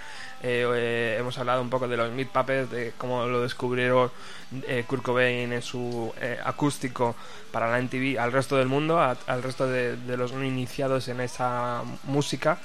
[0.44, 4.10] eh, eh, hemos hablado un poco de los Meat Puppets, de cómo lo descubrieron
[4.68, 7.16] eh, Kurt Cobain en su eh, acústico
[7.50, 11.08] para la MTV al resto del mundo, a- al resto de, de los no iniciados
[11.08, 12.58] en esa música.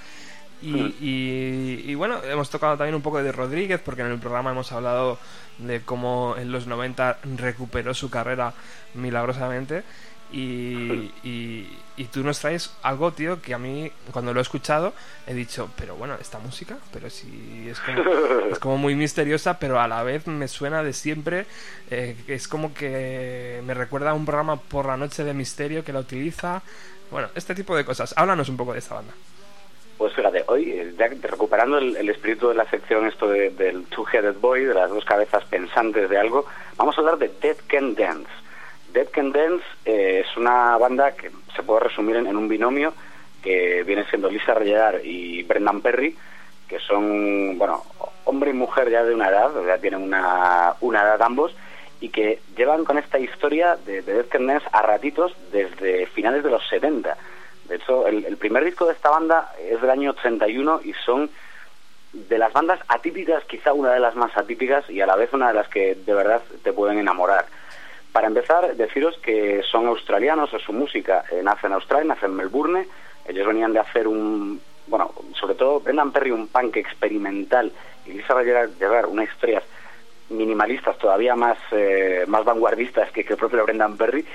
[0.62, 4.52] Y, y- y bueno, hemos tocado también un poco de Rodríguez, porque en el programa
[4.52, 5.18] hemos hablado
[5.58, 8.54] de cómo en los 90 recuperó su carrera
[8.94, 9.84] milagrosamente.
[10.32, 11.68] Y, y,
[11.98, 14.94] y tú nos traes algo, tío, que a mí cuando lo he escuchado
[15.28, 18.04] he dicho, pero bueno, esta música, pero si es como,
[18.52, 21.46] es como muy misteriosa, pero a la vez me suena de siempre,
[21.90, 25.94] eh, es como que me recuerda a un programa por la noche de misterio que
[25.94, 26.62] la utiliza.
[27.12, 28.14] Bueno, este tipo de cosas.
[28.16, 29.14] Háblanos un poco de esta banda.
[29.98, 33.84] Pues fíjate, hoy, eh, ya recuperando el, el espíritu de la sección esto de- del
[33.88, 36.46] Two-Headed Boy, de las dos cabezas pensantes de algo,
[36.78, 38.30] vamos a hablar de Dead Can Dance.
[38.94, 42.94] Dead Can Dance eh, es una banda que se puede resumir en, un binomio
[43.42, 46.16] que viene siendo Lisa Relledar y Brendan Perry,
[46.68, 47.84] que son, bueno,
[48.26, 51.56] hombre y mujer ya de una edad, sea, tienen una, una edad ambos,
[52.02, 56.44] y que llevan con esta historia de, de Dead Can Dance a ratitos desde finales
[56.44, 57.18] de los 70.
[57.68, 61.30] De hecho, el, el primer disco de esta banda es del año 81 y son
[62.14, 65.50] de las bandas atípicas, quizá una de las más atípicas y a la vez una
[65.50, 67.46] de las que de verdad te pueden enamorar.
[68.20, 72.86] Para empezar, deciros que son australianos, su música eh, nace en Australia, nace en Melbourne.
[73.26, 77.72] Ellos venían de hacer un, bueno, sobre todo Brendan Perry, un punk experimental,
[78.06, 79.64] y Lisa llevar unas historias
[80.28, 84.26] minimalistas todavía más, eh, más vanguardistas que, el propio Brendan Perry,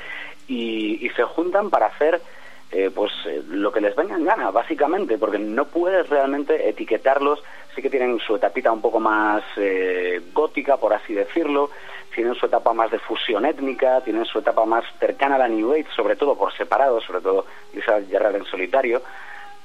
[0.49, 2.23] y se juntan para hacer
[2.75, 7.41] eh, pues eh, lo que les venga en gana, básicamente, porque no puedes realmente etiquetarlos,
[7.73, 11.71] sí que tienen su etapita un poco más eh, gótica, por así decirlo,
[12.13, 15.73] tienen su etapa más de fusión étnica, tienen su etapa más cercana a la New
[15.73, 19.03] Age, sobre todo por separado, sobre todo Lisa Gerrard en solitario,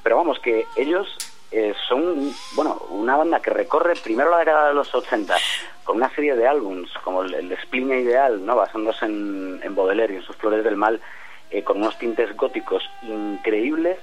[0.04, 1.08] pero vamos, que ellos
[1.52, 5.36] eh, son, bueno, una banda que recorre primero la década de los 80
[5.84, 8.56] con una serie de álbums como el, el Ideal, ¿no?
[8.56, 11.02] basándose en, en Baudelaire y en sus Flores del Mal,
[11.52, 13.98] eh, con unos tintes góticos increíbles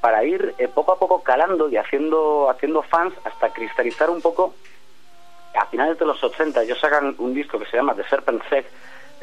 [0.00, 4.54] para ir eh, poco a poco calando y haciendo, haciendo fans hasta cristalizar un poco
[5.54, 8.66] a finales de los 80 ellos sacan un disco que se llama The Serpent Egg,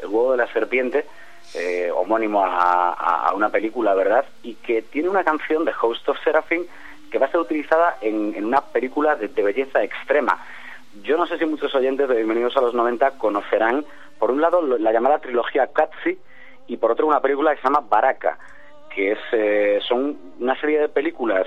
[0.00, 1.06] el huevo de la serpiente,
[1.54, 4.24] eh, homónimo a, una película, ¿verdad?
[4.42, 6.66] Y que tiene una canción de Host of Seraphim
[7.10, 10.44] que va a ser utilizada en, en una película de, belleza extrema.
[11.02, 13.84] Yo no sé si muchos oyentes de Bienvenidos a los 90 conocerán,
[14.18, 16.18] por un lado, la llamada trilogía Katsi
[16.68, 18.38] y por otro una película que se llama Baraka,
[18.94, 21.46] que es, eh, son una serie de películas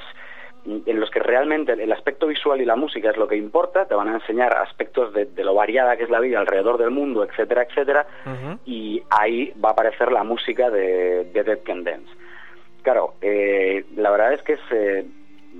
[0.65, 3.95] en los que realmente el aspecto visual y la música es lo que importa, te
[3.95, 7.24] van a enseñar aspectos de, de lo variada que es la vida alrededor del mundo,
[7.24, 8.05] etcétera, etcétera,
[8.65, 12.11] y ahí va a aparecer la música de, de Dead Can Dance.
[12.84, 15.05] Claro, eh, la verdad es que es, eh,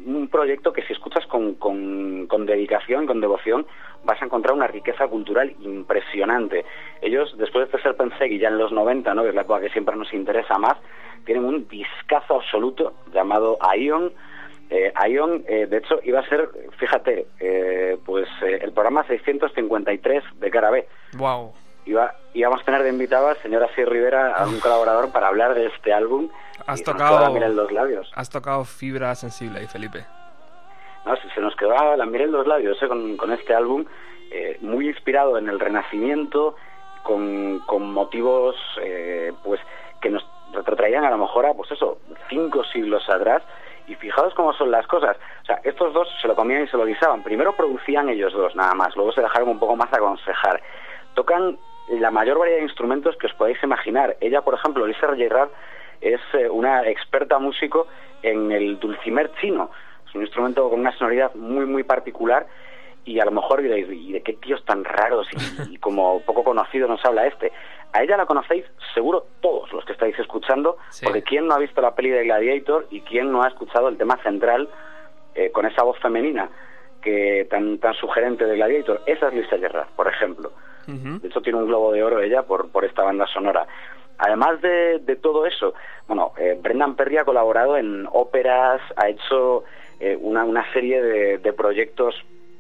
[0.06, 3.66] un proyecto que si escuchas con, con, con dedicación con devoción
[4.04, 6.66] vas a encontrar una riqueza cultural impresionante.
[7.02, 9.24] Ellos, después de Serpent Segui ya en los 90, ¿no?
[9.24, 10.78] que es la época que siempre nos interesa más,
[11.26, 14.12] tienen un discazo absoluto llamado Ion.
[14.70, 16.50] Eh, Ion, eh, de hecho, iba a ser,
[16.80, 20.88] fíjate, eh, pues eh, el programa 653 de Cara B.
[21.18, 21.54] Wow.
[21.86, 25.56] Iba, íbamos a tener de invitada al señor Así Rivera, a un colaborador, para hablar
[25.56, 26.30] de este álbum.
[26.68, 28.12] Has tocado- quedó la miel en los labios.
[28.16, 30.06] Has tocado fibra sensible ahí, Felipe.
[31.06, 32.88] No, se, se nos quedó la miel en los labios ¿eh?
[32.88, 33.86] con, con este álbum,
[34.32, 36.56] eh, muy inspirado en el Renacimiento,
[37.04, 39.60] con, con motivos eh, pues
[40.02, 41.98] que nos retrotraían a lo mejor a, pues eso,
[42.30, 43.42] cinco siglos atrás.
[43.88, 45.18] Y fijaos cómo son las cosas.
[45.42, 47.24] O sea, estos dos se lo comían y se lo guisaban.
[47.24, 48.96] Primero producían ellos dos, nada más.
[48.96, 50.62] Luego se dejaron un poco más aconsejar.
[51.16, 51.58] Tocan
[51.90, 54.16] la mayor variedad de instrumentos que os podéis imaginar.
[54.22, 55.50] Ella, por ejemplo, Lisa Gerrard,
[56.02, 57.88] es eh, una experta músico
[58.24, 59.70] en el dulcimer chino.
[60.08, 62.46] Es un instrumento con una sonoridad muy, muy particular
[63.06, 65.28] y a lo mejor diréis, ¿y de qué tíos tan raros
[65.70, 67.52] y, y como poco conocido nos habla este?
[67.94, 71.06] A ella la conocéis seguro todos los que estáis escuchando, Sí.
[71.06, 73.98] porque ¿quién no ha visto la peli de Gladiator y quién no ha escuchado el
[73.98, 74.70] tema central
[75.36, 76.50] eh, con esa voz femenina
[77.02, 79.02] que tan, tan sugerente de Gladiator?
[79.08, 80.52] Esa es Lisa Gerrard, por ejemplo.
[80.88, 83.66] De hecho, tiene un globo de oro ella por, por esta banda sonora.
[84.18, 85.74] Además de, todo eso,
[86.08, 89.64] bueno, eh, Brendan Perry ha colaborado en óperas, ha hecho
[90.00, 92.16] eh, una, serie de, proyectos,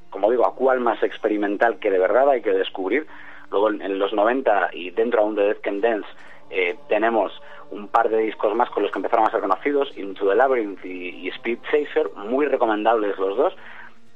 [0.09, 3.07] como digo, a cual más experimental que de verdad hay que descubrir.
[3.51, 6.07] Luego en, en los 90 y dentro aún de Death Can Dance
[6.49, 7.31] eh, tenemos
[7.71, 10.83] un par de discos más con los que empezaron a ser conocidos, Into the Labyrinth
[10.85, 13.55] y, y Speed Chaser, muy recomendables los dos.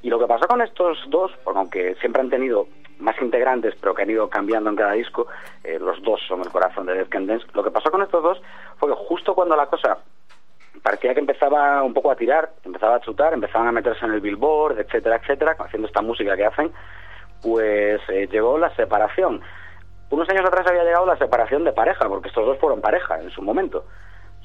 [0.05, 2.67] Y lo que pasó con estos dos, aunque siempre han tenido
[2.99, 5.25] más integrantes, pero que han ido cambiando en cada disco,
[5.63, 8.21] eh, los dos son el corazón de Death Can Dance, lo que pasó con estos
[8.21, 8.39] dos
[8.77, 9.97] fue que justo cuando la cosa
[10.83, 14.21] parecía que empezaba un poco a tirar, empezaba a chutar, empezaban a meterse en el
[14.21, 16.71] billboard, etcétera, etcétera, haciendo esta música que hacen,
[17.41, 19.41] pues eh, llegó la separación.
[20.11, 23.31] Unos años atrás había llegado la separación de pareja, porque estos dos fueron pareja en
[23.31, 23.85] su momento.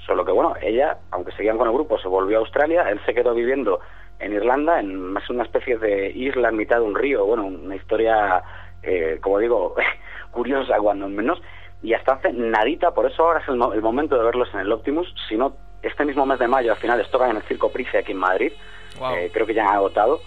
[0.07, 3.13] Solo que bueno, ella, aunque seguían con el grupo, se volvió a Australia, él se
[3.13, 3.81] quedó viviendo
[4.21, 7.77] en Irlanda, en más una especie de isla en mitad de un río, bueno, una
[7.77, 8.43] historia,
[8.83, 9.75] eh, como digo,
[10.31, 11.41] curiosa cuando menos,
[11.83, 14.61] y hasta hace nadita, por eso ahora es el, mo- el momento de verlos en
[14.61, 17.43] el Optimus, si no, este mismo mes de mayo al final les tocan en el
[17.45, 18.53] Circo Price aquí en Madrid,
[18.99, 19.15] Wow.
[19.15, 20.19] Eh, creo que ya han agotado.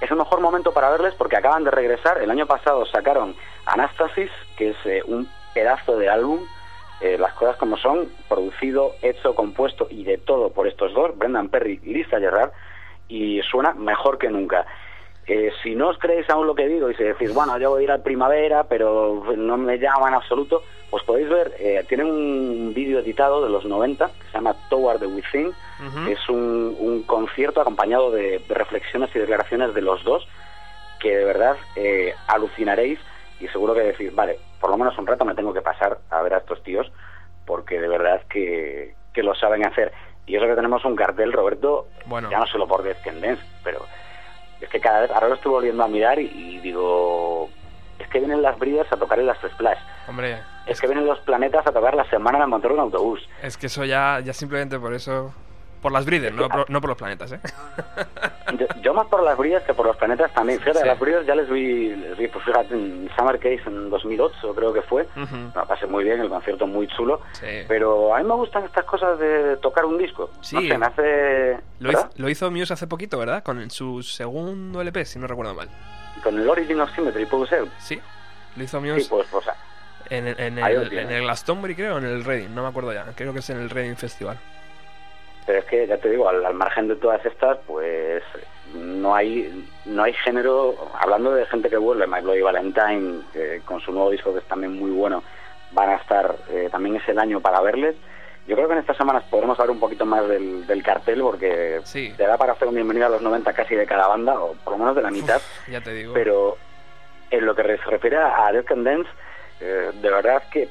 [0.00, 2.16] Es el mejor momento para verles porque acaban de regresar.
[2.22, 3.34] El año pasado sacaron
[3.66, 6.40] Anastasis, que es eh, un pedazo de álbum,
[7.02, 11.50] eh, las cosas como son, producido, hecho, compuesto y de todo por estos dos, Brendan
[11.50, 12.52] Perry y Lisa Gerrard,
[13.08, 14.66] y suena mejor que nunca.
[15.26, 17.82] Eh, si no os creéis aún lo que digo y si decís, bueno, yo voy
[17.82, 22.06] a ir al primavera, pero no me llama en absoluto, pues podéis ver, eh, tienen
[22.06, 25.52] un vídeo editado de los 90 que se llama Toward the Within,
[26.08, 30.26] es un, un concierto acompañado de, de reflexiones y declaraciones de los dos
[30.98, 32.98] que de verdad eh, alucinaréis
[33.40, 36.22] y seguro que decís, vale, por lo menos un rato me tengo que pasar a
[36.22, 36.90] ver a estos tíos
[37.46, 39.92] porque de verdad que, que lo saben hacer.
[40.28, 42.30] Y eso que tenemos un cartel, Roberto, Bueno.
[42.30, 43.80] ya no solo por Dance, pero
[44.60, 47.48] es que cada vez, ahora lo estoy volviendo a mirar y, y digo,
[47.98, 51.18] es que vienen las Breeders a tocar en las Splash, Hombre, es que vienen los
[51.20, 53.26] planetas a tocar la semana en montar un autobús.
[53.42, 55.32] es que eso ya, ya simplemente por eso...
[55.82, 57.40] Por las Breeders, no, por- no por los planetas, ¿eh?
[58.58, 60.58] Yo, yo más por las brillas que por los planetas también.
[60.58, 60.86] Fíjate, Sí.
[60.86, 64.72] las brillas ya les vi, les vi, pues fíjate, en Summer Case en 2008 creo
[64.72, 65.06] que fue.
[65.14, 67.20] Me pasé muy bien, el concierto muy chulo.
[67.32, 67.46] Sí.
[67.68, 70.30] Pero a mí me gustan estas cosas de tocar un disco.
[70.40, 70.56] Sí.
[70.56, 71.58] No sé, me hace...
[71.80, 73.42] Lo hizo, lo hizo Muse hace poquito, ¿verdad?
[73.44, 75.68] Con su segundo LP, si no recuerdo mal.
[76.24, 77.66] Con el Origin of Symmetry, puede ser.
[77.78, 78.00] Sí,
[78.56, 79.44] lo hizo Muse Sí, pues, pues,
[80.08, 82.68] en, el- en lo el, en el Glastonbury, creo, o en el Reading, no me
[82.68, 83.04] acuerdo ya.
[83.14, 84.38] Creo que es en el Reading Festival.
[85.48, 88.22] Pero es que ya te digo, al, al margen de todas estas, pues
[88.74, 93.80] no hay no hay género, hablando de gente que vuelve, My Bloody Valentine, que con
[93.80, 95.22] su nuevo disco que es también muy bueno,
[95.72, 97.96] van a estar, eh, también es el año para verles.
[98.46, 101.80] Yo creo que en estas semanas podremos hablar un poquito más del, del cartel porque
[101.84, 102.12] Sí.
[102.16, 104.74] te da para hacer un bienvenido a los 90 casi de cada banda, o por
[104.74, 106.12] lo menos de la mitad, Uf, ya te digo.
[106.12, 106.58] pero
[107.30, 109.08] en lo que se refiere a Death Can Dance,
[109.60, 110.68] eh, de verdad que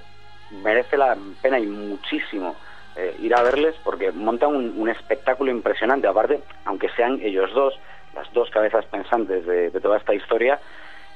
[0.64, 2.56] merece la pena y muchísimo
[2.98, 6.08] eh, ir a verles porque montan un, espectáculo impresionante.
[6.08, 7.80] Aparte, aunque sean ellos dos,
[8.16, 10.60] las dos cabezas pensantes de, toda esta historia,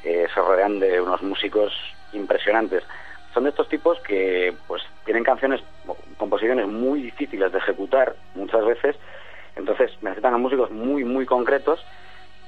[0.04, 1.74] eh, se rodean de unos músicos
[2.14, 2.84] impresionantes.
[3.34, 5.62] Son de estos tipos que pues tienen canciones,
[6.18, 8.96] composiciones muy difíciles de ejecutar muchas veces,
[9.56, 11.84] entonces necesitan a músicos muy, muy concretos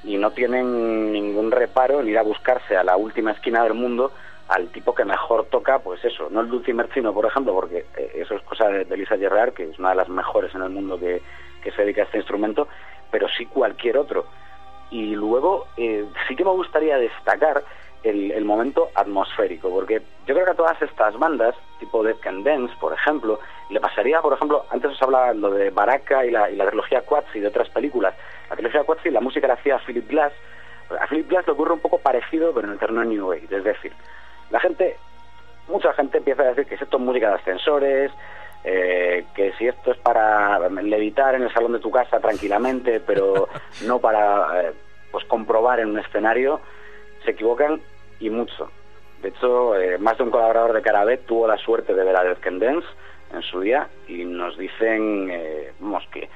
[0.03, 4.11] y no tienen ningún reparo en ir a buscarse a la última esquina del mundo
[4.53, 8.11] al tipo que mejor toca, pues eso, no el dulcimer chino, por ejemplo, porque eh,
[8.15, 10.69] eso es cosa de, de Lisa Gerrard, que es una de las mejores en el
[10.69, 11.21] mundo que,
[11.63, 12.67] que se dedica a este instrumento,
[13.09, 14.25] pero sí cualquier otro.
[14.91, 17.63] Y luego eh, sí que me gustaría destacar
[18.03, 22.75] el, momento atmosférico, porque yo creo que a todas estas bandas, tipo Dead Can Dance,
[22.79, 23.39] por ejemplo,
[23.69, 27.39] le pasaría, por ejemplo, antes os hablaba lo de Baraka y la, la trilogía Quatsi
[27.39, 28.13] de otras películas.
[28.49, 30.33] La trilogía Quatsi, la música la hacía Philip Glass.
[30.99, 33.47] A Philip Glass le ocurre un poco parecido, pero en el terreno New Age.
[33.49, 33.93] Es decir,
[34.53, 34.97] la gente,
[35.67, 38.11] mucha gente empieza a decir que esto es música de ascensores,
[38.63, 43.49] eh, que si esto es para levitar en el salón de tu casa tranquilamente, pero
[43.87, 44.73] no para eh,
[45.11, 46.61] pues comprobar en un escenario,
[47.25, 47.81] se equivocan
[48.19, 48.69] y mucho.
[49.23, 52.23] De hecho, eh, más de un colaborador de Carabet tuvo la suerte de ver a
[52.23, 52.87] Death Can Dance
[53.33, 55.31] en su día y nos dicen,
[55.79, 56.29] vamos, que,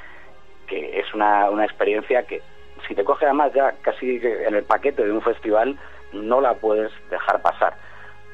[0.66, 2.42] que es una, una experiencia que
[2.88, 5.78] si te coge además ya casi en el paquete de un festival,
[6.14, 7.76] no la puedes dejar pasar.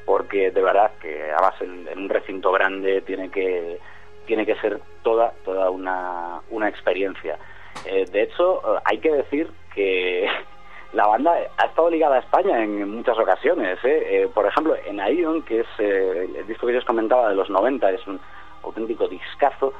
[0.04, 3.78] Porque de verdad que además en, en un recinto grande tiene que,
[4.26, 7.38] tiene que ser toda, toda una, una experiencia.
[7.84, 10.26] Eh, de hecho, eh, hay que decir que
[10.92, 13.78] la banda ha estado ligada a España en muchas ocasiones.
[13.84, 14.28] ¿eh?
[14.32, 17.90] Por ejemplo, en Ion, que es el disco que yo os comentaba de los 90,
[17.90, 18.20] es un
[18.62, 19.74] auténtico discazo,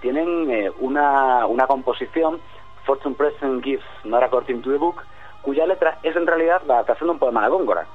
[0.00, 2.40] tienen una, una composición,
[2.84, 5.02] Fortune Present Gives Not According to the Book,
[5.42, 7.86] cuya letra es en realidad la adaptación de un poema de Góngora.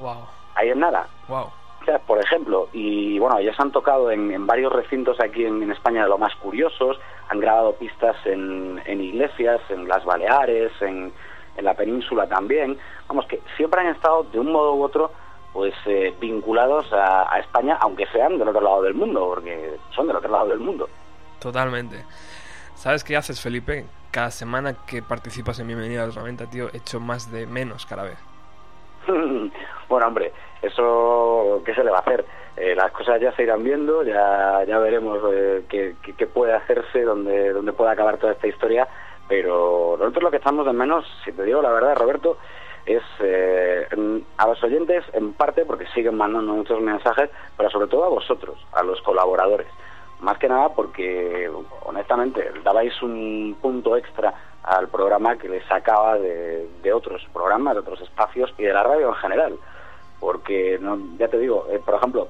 [0.00, 0.26] Wow,
[0.58, 1.06] Ahí en nada.
[1.28, 1.46] wow.
[1.80, 5.44] O sea, por ejemplo, y bueno, ya se han tocado en, en varios recintos aquí
[5.44, 6.98] en, en España de lo más curiosos,
[7.28, 11.12] han grabado pistas en, en iglesias, en las Baleares, en,
[11.56, 12.76] en la península también.
[13.06, 15.12] Vamos, que siempre han estado de un modo u otro
[15.52, 20.08] pues eh, vinculados a, a España, aunque sean del otro lado del mundo, porque son
[20.08, 20.88] del otro lado del mundo.
[21.38, 22.04] Totalmente.
[22.74, 23.86] ¿Sabes qué haces, Felipe?
[24.10, 28.02] Cada semana que participas en Bienvenida a los 90, tío, echo más de menos cada
[28.04, 28.18] vez.
[29.88, 30.32] bueno, hombre,
[30.62, 32.24] eso, ¿qué se le va a hacer?
[32.56, 37.02] Eh, las cosas ya se irán viendo, ya, ya veremos eh, qué, qué- puede hacerse,
[37.02, 38.88] dónde, dónde puede acabar toda esta historia,
[39.28, 42.36] pero nosotros lo que estamos de menos, si te digo la verdad, Roberto,
[42.86, 43.86] es eh,
[44.38, 48.58] a los oyentes, en parte porque siguen mandando muchos mensajes, pero sobre todo a vosotros,
[48.72, 49.66] a los colaboradores.
[50.20, 51.48] Más que nada porque,
[51.84, 54.34] honestamente, dabais un punto extra
[54.64, 58.82] al programa que le sacaba de, de otros programas, de otros espacios y de la
[58.82, 59.58] radio en general.
[60.20, 62.28] Porque, no, ya te digo, eh, por ejemplo,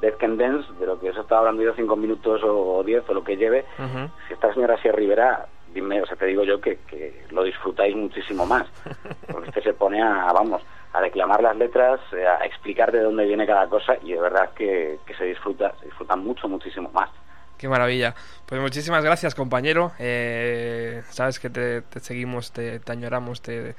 [0.00, 3.08] Death Can Dance, de lo que os he estado hablando yo cinco minutos o, diez
[3.08, 3.64] o lo que lleve,
[4.26, 7.96] si esta señora Sierra Rivera, dime, o sea, te digo yo que, que lo disfrutáis
[7.96, 8.66] muchísimo más.
[9.32, 10.62] Porque usted se pone a, vamos,
[10.92, 14.50] a declamar las letras, eh, a explicar de dónde viene cada cosa y de verdad
[14.54, 17.10] que, que se disfruta, se disfruta mucho, muchísimo más.
[17.58, 18.14] Qué maravilla.
[18.44, 19.92] Pues muchísimas gracias, compañero.
[19.98, 23.74] Eh, sabes que te, te seguimos, te, te añoramos, te,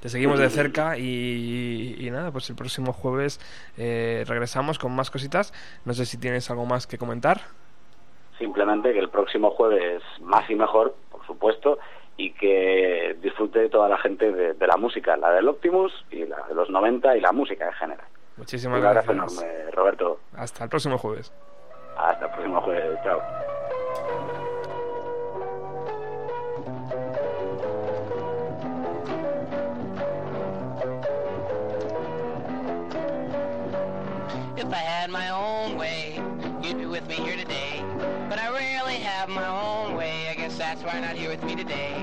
[0.00, 3.40] te seguimos de cerca y, y nada, pues el próximo jueves
[3.78, 5.52] eh, regresamos con más cositas.
[5.84, 7.42] No sé si tienes algo más que comentar.
[8.38, 11.78] Simplemente que el próximo jueves más y mejor, por supuesto,
[12.16, 16.42] y que disfrute toda la gente de, de la música, la del Optimus y la
[16.48, 18.06] de los 90 y la música en general.
[18.36, 19.42] Muchísimas Un abrazo gracias.
[19.44, 20.20] enorme, Roberto.
[20.36, 21.32] Hasta el próximo jueves.
[22.02, 22.98] Hasta el próximo jueves.
[23.04, 23.22] Chao.
[34.56, 36.20] If I had my own way,
[36.60, 37.84] you'd be with me here today.
[38.28, 40.28] But I rarely have my own way.
[40.28, 41.94] I guess that's why you're not here with me today.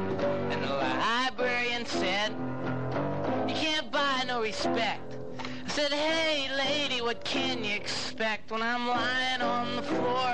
[0.49, 2.31] And the librarian said,
[3.49, 5.17] You can't buy no respect.
[5.65, 6.47] I said, Hey,
[7.09, 10.31] what can you expect when I'm lying on the floor?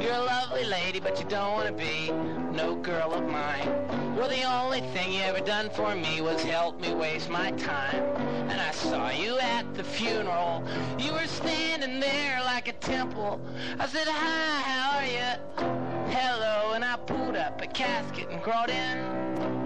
[0.00, 2.12] You're a lovely lady, but you don't want to be
[2.56, 3.68] no girl of mine.
[4.14, 8.04] Well, the only thing you ever done for me was help me waste my time.
[8.48, 10.62] And I saw you at the funeral.
[10.96, 13.40] You were standing there like a temple.
[13.80, 16.14] I said, hi, how are you?
[16.14, 19.65] Hello, and I pulled up a casket and crawled in.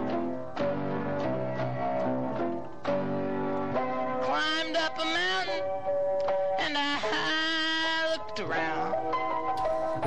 [4.40, 5.39] Climbed up a mountain,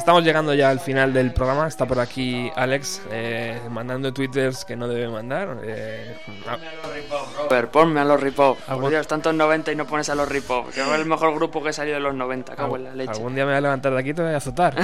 [0.04, 1.66] Estamos llegando ya al final del programa.
[1.66, 5.62] Está por aquí Alex eh, mandando twitters que no debe mandar.
[5.64, 6.58] Eh, ah,
[7.38, 8.60] Robert, ponme a los Ripop.
[8.60, 10.72] Por Dios, tantos 90 y no pones a los Ripop.
[10.72, 12.54] Que fue el mejor grupo que salió de los 90.
[12.54, 13.12] Cago en la leche.
[13.12, 14.76] Algún día me voy a levantar de aquí y te voy a azotar.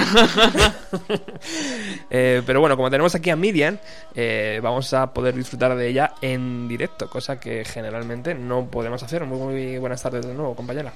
[2.12, 3.78] Eh, pero bueno, como tenemos aquí a Miriam,
[4.14, 9.24] eh, vamos a poder disfrutar de ella en directo, cosa que generalmente no podemos hacer.
[9.26, 10.92] Muy, muy buenas tardes de nuevo, compañera.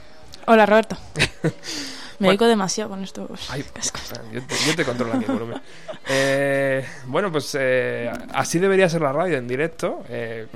[0.47, 0.97] Hola, Roberto.
[2.19, 2.31] Me Bueno.
[2.33, 4.03] oigo demasiado con estos Ay, cascos.
[4.33, 5.61] yo, te, yo te controlo aquí el volumen.
[6.09, 10.47] Eh, bueno, pues eh, así debería ser la radio en directo, eh,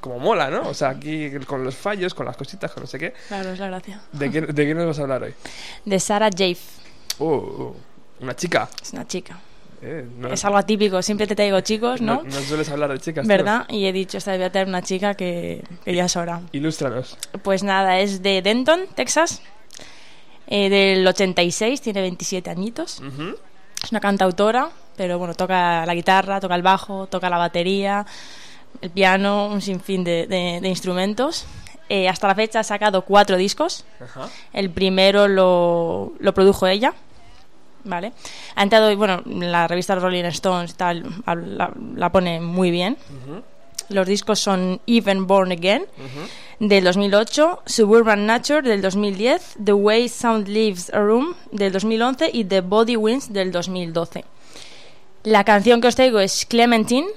[0.00, 0.68] como mola, ¿no?
[0.68, 3.14] O sea, aquí con los fallos, con las cositas, con no sé qué.
[3.28, 4.00] Claro, es la gracia.
[4.12, 5.34] ¿De qué, de qué nos vas a hablar hoy?
[5.84, 6.56] De Sarah Jaffe.
[7.18, 7.76] Uh, uh,
[8.20, 8.68] una chica.
[8.82, 9.38] Es una chica.
[9.82, 12.16] Eh, no, Es algo atípico, siempre te traigo chicos, ¿no?
[12.16, 13.22] no, no sueles hablar de chicas.
[13.24, 13.28] tío.
[13.28, 13.66] ¿Verdad?
[13.68, 16.40] Y he dicho, esta voy a traer una chica que, que ya es hora.
[16.52, 17.16] Ilústranos.
[17.42, 19.42] Pues nada, es de Denton, Texas,
[20.48, 23.00] eh, del 86, tiene 27 añitos.
[23.00, 23.36] Ujú.
[23.82, 28.06] Es una cantautora, pero bueno, toca la guitarra, toca el bajo, toca la batería,
[28.80, 31.46] el piano, un sinfín de, de- de instrumentos.
[31.88, 33.84] Eh, hasta la fecha ha sacado cuatro discos.
[34.00, 34.28] Ajá.
[34.52, 36.94] El primero lo, lo produjo ella,
[37.84, 38.12] ¿vale?
[38.56, 42.96] Ha entrado, bueno, la revista Rolling Stones tal, la, la pone muy bien.
[43.88, 45.84] Los discos son Even Born Again
[46.58, 52.44] del 2008, Suburban Nature del 2010, The Way Sound Leaves a Room del 2011 y
[52.44, 54.24] The Body Wins del 2012.
[55.24, 57.08] La canción que os traigo es Clementine,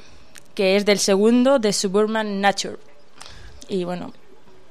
[0.56, 2.78] que es del segundo de Suburban Nature.
[3.68, 4.12] Y bueno,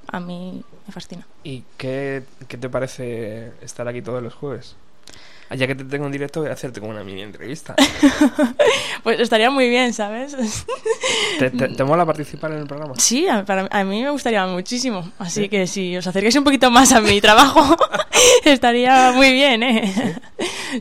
[0.09, 1.27] a mí me fascina.
[1.45, 4.77] ¿Y qué, qué te parece estar aquí todos los jueves?
[5.51, 7.75] Ya que te tengo en directo, voy a hacerte como una mini entrevista.
[9.03, 10.37] Pues estaría muy bien, ¿sabes?
[11.39, 12.95] ¿Te, te, te mola participar en el programa?
[12.99, 15.11] Sí, a, para- a mí me gustaría muchísimo.
[15.19, 17.77] Así que si os acerquéis un poquito más a mi trabajo,
[18.45, 20.17] estaría muy bien, ¿eh?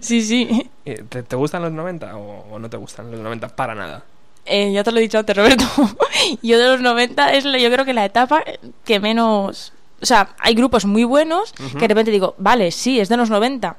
[0.02, 0.70] Sí, sí.
[0.84, 4.04] ¿Te, te gustan los 90 o, o no te gustan los 90 para nada?
[4.46, 5.64] Eh, ya te lo he dicho antes, Roberto.
[6.42, 8.44] yo de los 90 es la- yo creo que la etapa
[8.84, 9.74] que menos...
[10.02, 13.30] O sea, hay grupos muy buenos que de repente digo, vale, sí, es de los
[13.30, 13.76] 90.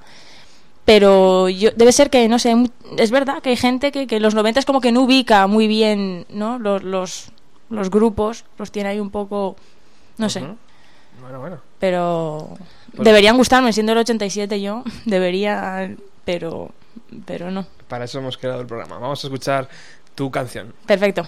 [0.88, 2.54] Pero yo, debe ser que, no sé,
[2.96, 5.66] es verdad que hay gente que, que los 90 es como que no ubica muy
[5.66, 6.58] bien, ¿no?
[6.58, 7.26] Los, los,
[7.68, 9.56] los grupos, los tiene ahí un poco,
[10.16, 10.40] no sé.
[11.20, 11.58] Bueno, bueno.
[11.78, 12.56] Pero
[12.96, 16.70] Pues- deberían gustarme, siendo el 87 yo, debería, pero,
[17.26, 17.66] pero no.
[17.86, 18.98] Para eso hemos creado el programa.
[18.98, 19.68] Vamos a escuchar
[20.14, 20.72] tu canción.
[20.86, 21.26] Perfecto.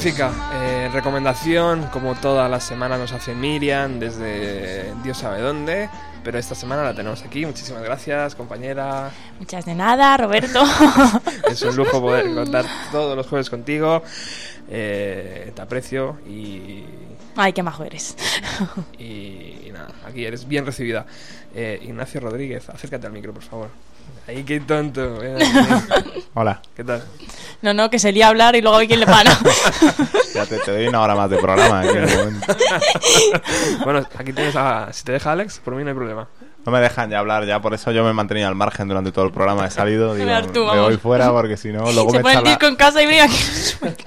[0.00, 0.32] Magnífica.
[0.54, 5.90] Eh, recomendación, como todas las semanas nos hace Miriam desde Dios sabe dónde,
[6.24, 7.44] pero esta semana la tenemos aquí.
[7.44, 9.10] Muchísimas gracias, compañera.
[9.38, 10.62] Muchas de nada, Roberto.
[11.50, 14.02] Es un lujo poder contar todos los jueves contigo.
[14.70, 16.84] Eh, te aprecio y,
[17.36, 18.16] Ay, qué majo eres.
[18.98, 19.09] y,
[20.10, 21.06] aquí eres bien recibida.
[21.54, 23.68] Eh, Ignacio Rodríguez, acércate al micro, por favor.
[24.26, 25.18] Ahí, qué tonto.
[25.20, 26.24] aquí.
[26.34, 26.60] Hola.
[26.76, 27.02] ¿Qué tal?
[27.62, 29.30] No, no, que se lía a hablar y luego hay quien le para.
[30.34, 31.84] Ya te, te doy una hora más de programa.
[31.84, 31.90] ¿eh?
[32.06, 32.40] en
[33.84, 34.92] bueno, aquí tienes a.
[34.92, 36.28] Si te deja Alex, por mí no hay problema.
[36.64, 39.10] No me dejan ya hablar, ya por eso yo me he mantenido al margen durante
[39.10, 39.66] todo el programa.
[39.66, 42.44] He salido, digo, tú, me voy fuera porque si no, luego se me echa el
[42.44, 42.58] la...
[42.68, 44.04] en casa y mira aquí.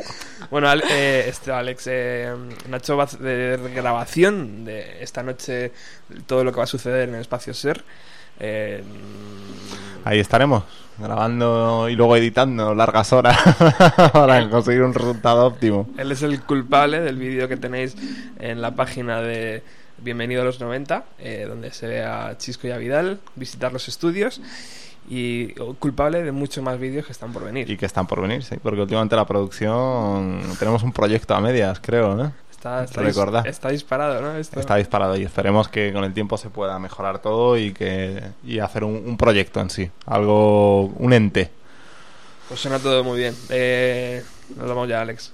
[0.54, 2.32] Bueno, eh, este, Alex, eh,
[2.70, 5.72] Nacho va hacer grabación de esta noche
[6.28, 7.84] todo lo que va a suceder en el espacio SER.
[8.40, 8.84] Eh,
[10.04, 10.64] Ahí estaremos,
[11.00, 13.36] grabando y luego editando largas horas
[14.14, 15.90] para conseguir un resultado óptimo.
[15.98, 17.96] él es el culpable del vídeo que tenéis
[18.38, 19.64] en la página de
[19.98, 23.88] Bienvenido a los 90, eh, donde se ve a Chisco y a Vidal visitar los
[23.88, 24.40] estudios.
[25.10, 25.50] Y
[25.80, 27.70] culpable de muchos más vídeos que están por venir.
[27.70, 31.80] Y que están por venir, sí, porque últimamente la producción tenemos un proyecto a medias,
[31.82, 32.32] creo, ¿no?
[32.52, 34.38] Está, está, dis- está disparado, ¿no?
[34.38, 34.58] Esto.
[34.60, 38.60] Está disparado y esperemos que con el tiempo se pueda mejorar todo y que y
[38.60, 41.52] hacer un, un proyecto en sí, algo, un ente.
[42.48, 43.36] Pues suena todo muy bien.
[43.50, 44.24] Eh,
[44.56, 45.34] nos vamos ya, Alex.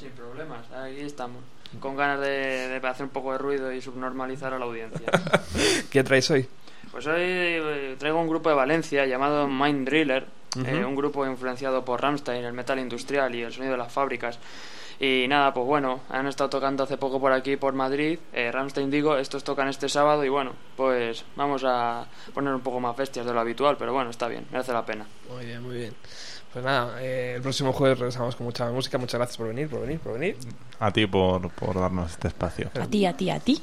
[0.00, 1.38] Sin problemas, aquí estamos.
[1.78, 5.06] Con ganas de, de hacer un poco de ruido y subnormalizar a la audiencia.
[5.90, 6.48] ¿Qué traéis hoy?
[6.92, 10.26] Pues hoy eh, traigo un grupo de Valencia llamado Mind Driller,
[10.62, 14.38] eh, un grupo influenciado por Rammstein, el metal industrial y el sonido de las fábricas.
[15.00, 18.18] Y nada, pues bueno, han estado tocando hace poco por aquí, por Madrid.
[18.34, 22.78] Eh, Rammstein digo, estos tocan este sábado y bueno, pues vamos a poner un poco
[22.78, 25.06] más bestias de lo habitual, pero bueno, está bien, merece la pena.
[25.34, 25.94] Muy bien, muy bien.
[26.52, 28.98] Pues nada, eh, el próximo jueves regresamos con mucha música.
[28.98, 30.36] Muchas gracias por venir, por venir, por venir.
[30.78, 32.70] A ti por, por darnos este espacio.
[32.78, 33.62] A ti, a ti, a ti.